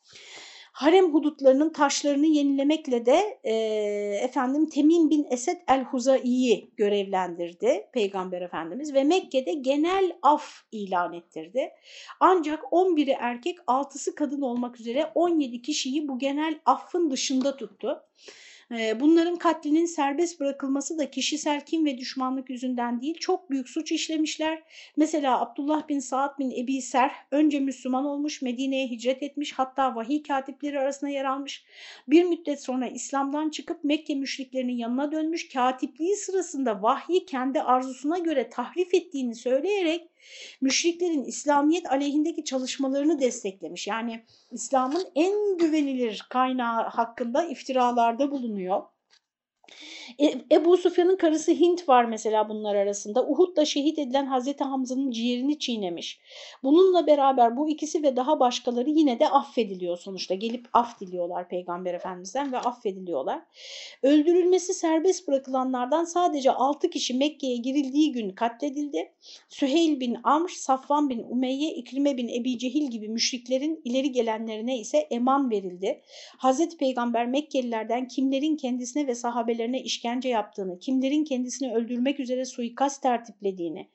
[0.72, 3.54] Harem hudutlarının taşlarını yenilemekle de e,
[4.24, 11.70] efendim Temim bin Esed el-Huzai'yi görevlendirdi Peygamber Efendimiz ve Mekke'de genel af ilan ettirdi.
[12.20, 18.04] Ancak 11'i erkek 6'sı kadın olmak üzere 17 kişiyi bu genel affın dışında tuttu.
[18.72, 23.92] Ee, bunların katlinin serbest bırakılması da kişisel kim ve düşmanlık yüzünden değil çok büyük suç
[23.92, 24.64] işlemişler.
[24.98, 30.24] Mesela Abdullah bin Saad bin Ebi Serh önce Müslüman olmuş Medine'ye hicret etmiş hatta vahiy
[30.24, 31.64] katipleri arasında yer almış.
[32.08, 38.50] Bir müddet sonra İslam'dan çıkıp Mekke müşriklerinin yanına dönmüş katipliği sırasında vahyi kendi arzusuna göre
[38.50, 40.11] tahrif ettiğini söyleyerek
[40.62, 43.88] müşriklerin İslamiyet aleyhindeki çalışmalarını desteklemiş.
[43.88, 48.84] Yani İslam'ın en güvenilir kaynağı hakkında iftiralarda bulunuyor.
[50.20, 53.28] E, Ebu Sufyan'ın karısı Hint var mesela bunlar arasında.
[53.28, 56.20] Uhud'da şehit edilen Hazreti Hamza'nın ciğerini çiğnemiş.
[56.64, 60.36] Bununla beraber bu ikisi ve daha başkaları yine de affediliyor sonuçta.
[60.36, 63.42] Gelip af diliyorlar Peygamber Efendimiz'den ve affediliyorlar.
[64.04, 69.12] Öldürülmesi serbest bırakılanlardan sadece 6 kişi Mekke'ye girildiği gün katledildi.
[69.50, 74.98] Süheyl bin Amr, Safvan bin Umeyye, İkrime bin Ebi Cehil gibi müşriklerin ileri gelenlerine ise
[74.98, 76.02] eman verildi.
[76.38, 83.02] Hazreti Peygamber Mekkelilerden kimlerin kendisine ve sahabelerine askerlerine işkence yaptığını, kimlerin kendisini öldürmek üzere suikast
[83.02, 83.88] tertiplediğini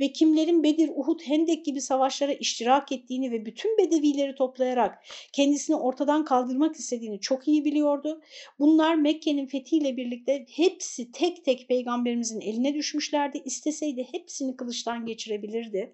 [0.00, 4.98] ve kimlerin Bedir, Uhud, Hendek gibi savaşlara iştirak ettiğini ve bütün bedevileri toplayarak
[5.32, 8.20] kendisini ortadan kaldırmak istediğini çok iyi biliyordu.
[8.58, 13.42] Bunlar Mekke'nin fethiyle birlikte hepsi tek tek peygamberimizin eline düşmüşlerdi.
[13.44, 15.92] İsteseydi hepsini kılıçtan geçirebilirdi.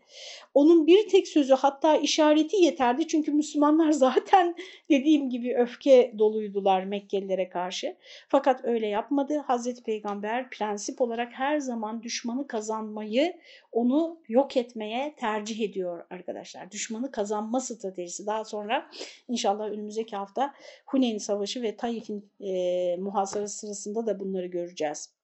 [0.55, 4.55] Onun bir tek sözü hatta işareti yeterdi çünkü Müslümanlar zaten
[4.91, 7.97] dediğim gibi öfke doluydular Mekkelilere karşı.
[8.29, 9.20] Fakat öyle yapmadı.
[9.29, 13.37] Hazreti Peygamber prensip olarak her zaman düşmanı kazanmayı,
[13.73, 16.71] onu yok etmeye tercih ediyor arkadaşlar.
[16.71, 18.27] Düşmanı kazanma stratejisi.
[18.27, 18.91] Daha sonra
[19.29, 20.55] inşallah önümüzdeki hafta
[20.87, 25.15] Huneyn Savaşı ve Taif'in e, muhasarası sırasında da bunları göreceğiz.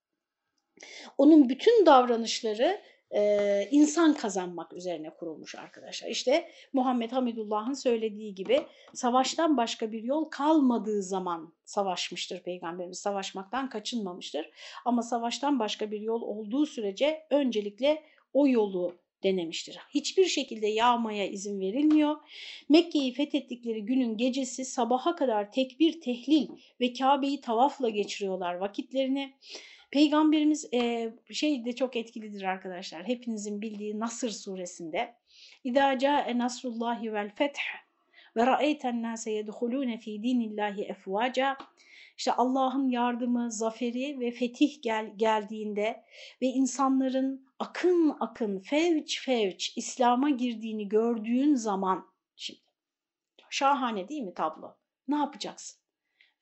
[1.18, 2.80] Onun bütün davranışları
[3.14, 6.08] e, insan kazanmak üzerine kurulmuş arkadaşlar.
[6.08, 8.60] İşte Muhammed Hamidullah'ın söylediği gibi
[8.94, 12.98] savaştan başka bir yol kalmadığı zaman savaşmıştır Peygamberimiz.
[12.98, 14.50] Savaşmaktan kaçınmamıştır.
[14.84, 18.02] Ama savaştan başka bir yol olduğu sürece öncelikle
[18.32, 19.78] o yolu denemiştir.
[19.94, 22.16] Hiçbir şekilde yağmaya izin verilmiyor.
[22.68, 26.48] Mekke'yi fethettikleri günün gecesi sabaha kadar tekbir, tehlil
[26.80, 29.34] ve Kabe'yi tavafla geçiriyorlar vakitlerini.
[29.96, 33.08] Peygamberimiz e, şey de çok etkilidir arkadaşlar.
[33.08, 35.14] Hepinizin bildiği Nasır suresinde.
[35.64, 37.58] İzâ câe nasrullâhi vel feth
[38.36, 41.56] ve ra'eyten nâse yedhulûne fî dînillâhi efvâca.
[42.18, 46.04] İşte Allah'ın yardımı, zaferi ve fetih gel geldiğinde
[46.42, 52.60] ve insanların akın akın, fevç fevç İslam'a girdiğini gördüğün zaman, şimdi
[53.50, 54.76] şahane değil mi tablo?
[55.08, 55.80] Ne yapacaksın?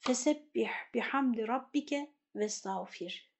[0.01, 3.34] Fesebbih bihamdi rabbike ve estağfir.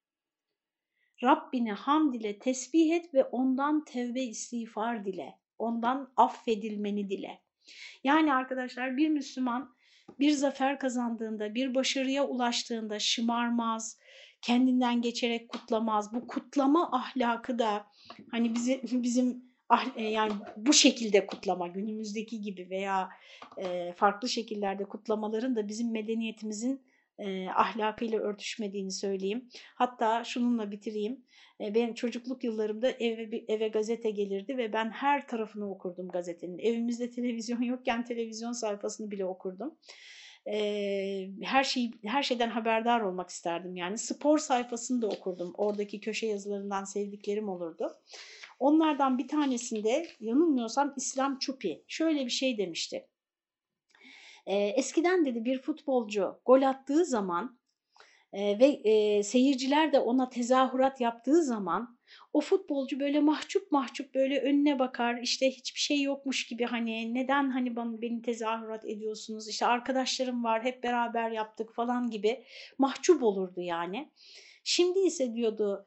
[1.25, 5.39] Rabbini hamd ile tesbih et ve ondan tevbe istiğfar dile.
[5.59, 7.41] Ondan affedilmeni dile.
[8.05, 9.75] Yani arkadaşlar bir Müslüman
[10.19, 13.99] bir zafer kazandığında, bir başarıya ulaştığında şımarmaz,
[14.43, 16.15] kendinden geçerek kutlamaz.
[16.15, 17.87] Bu kutlama ahlakı da
[18.31, 23.09] hani bizi, bizim ah, yani bu şekilde kutlama günümüzdeki gibi veya
[23.59, 26.83] e, farklı şekillerde kutlamaların da bizim medeniyetimizin
[27.19, 29.49] e, ahlakıyla örtüşmediğini söyleyeyim.
[29.75, 31.25] Hatta şununla bitireyim.
[31.61, 36.59] E, benim çocukluk yıllarımda eve, eve gazete gelirdi ve ben her tarafını okurdum gazetenin.
[36.59, 39.75] Evimizde televizyon yokken televizyon sayfasını bile okurdum.
[40.47, 43.99] E, her şey her şeyden haberdar olmak isterdim yani.
[43.99, 45.53] Spor sayfasını da okurdum.
[45.57, 47.93] Oradaki köşe yazılarından sevdiklerim olurdu.
[48.59, 53.07] Onlardan bir tanesinde yanılmıyorsam İslam Çupi şöyle bir şey demişti.
[54.47, 57.59] E, eskiden dedi bir futbolcu gol attığı zaman
[58.33, 61.99] e, ve e, seyirciler de ona tezahürat yaptığı zaman
[62.33, 67.51] o futbolcu böyle mahcup mahcup böyle önüne bakar işte hiçbir şey yokmuş gibi hani neden
[67.51, 72.45] hani bana beni tezahürat ediyorsunuz işte arkadaşlarım var hep beraber yaptık falan gibi
[72.79, 74.11] mahcup olurdu yani.
[74.65, 75.87] Şimdi ise diyordu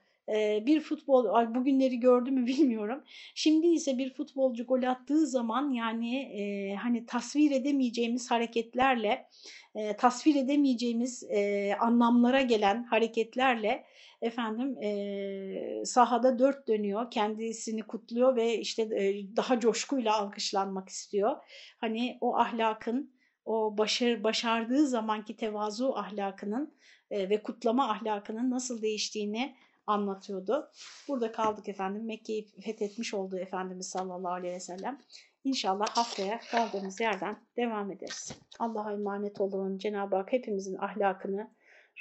[0.65, 3.03] bir futbol bugünleri gördü mü bilmiyorum.
[3.35, 9.27] Şimdi ise bir futbolcu gol attığı zaman yani e, hani tasvir edemeyeceğimiz hareketlerle
[9.75, 13.85] e, tasvir edemeyeceğimiz e, anlamlara gelen hareketlerle
[14.21, 21.35] efendim e, sahada dört dönüyor kendisini kutluyor ve işte e, daha coşkuyla alkışlanmak istiyor.
[21.77, 26.73] Hani o ahlakın o başarı, başardığı zamanki tevazu ahlakının
[27.11, 29.55] e, ve kutlama ahlakının nasıl değiştiğini
[29.87, 30.71] anlatıyordu.
[31.07, 32.05] Burada kaldık efendim.
[32.05, 35.01] Mekke'yi fethetmiş olduğu Efendimiz sallallahu aleyhi ve sellem.
[35.43, 38.31] İnşallah haftaya kaldığımız yerden devam ederiz.
[38.59, 39.77] Allah'a emanet olun.
[39.77, 41.51] Cenab-ı Hak hepimizin ahlakını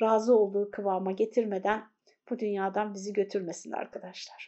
[0.02, 1.84] razı olduğu kıvama getirmeden
[2.30, 4.44] bu dünyadan bizi götürmesin arkadaşlar.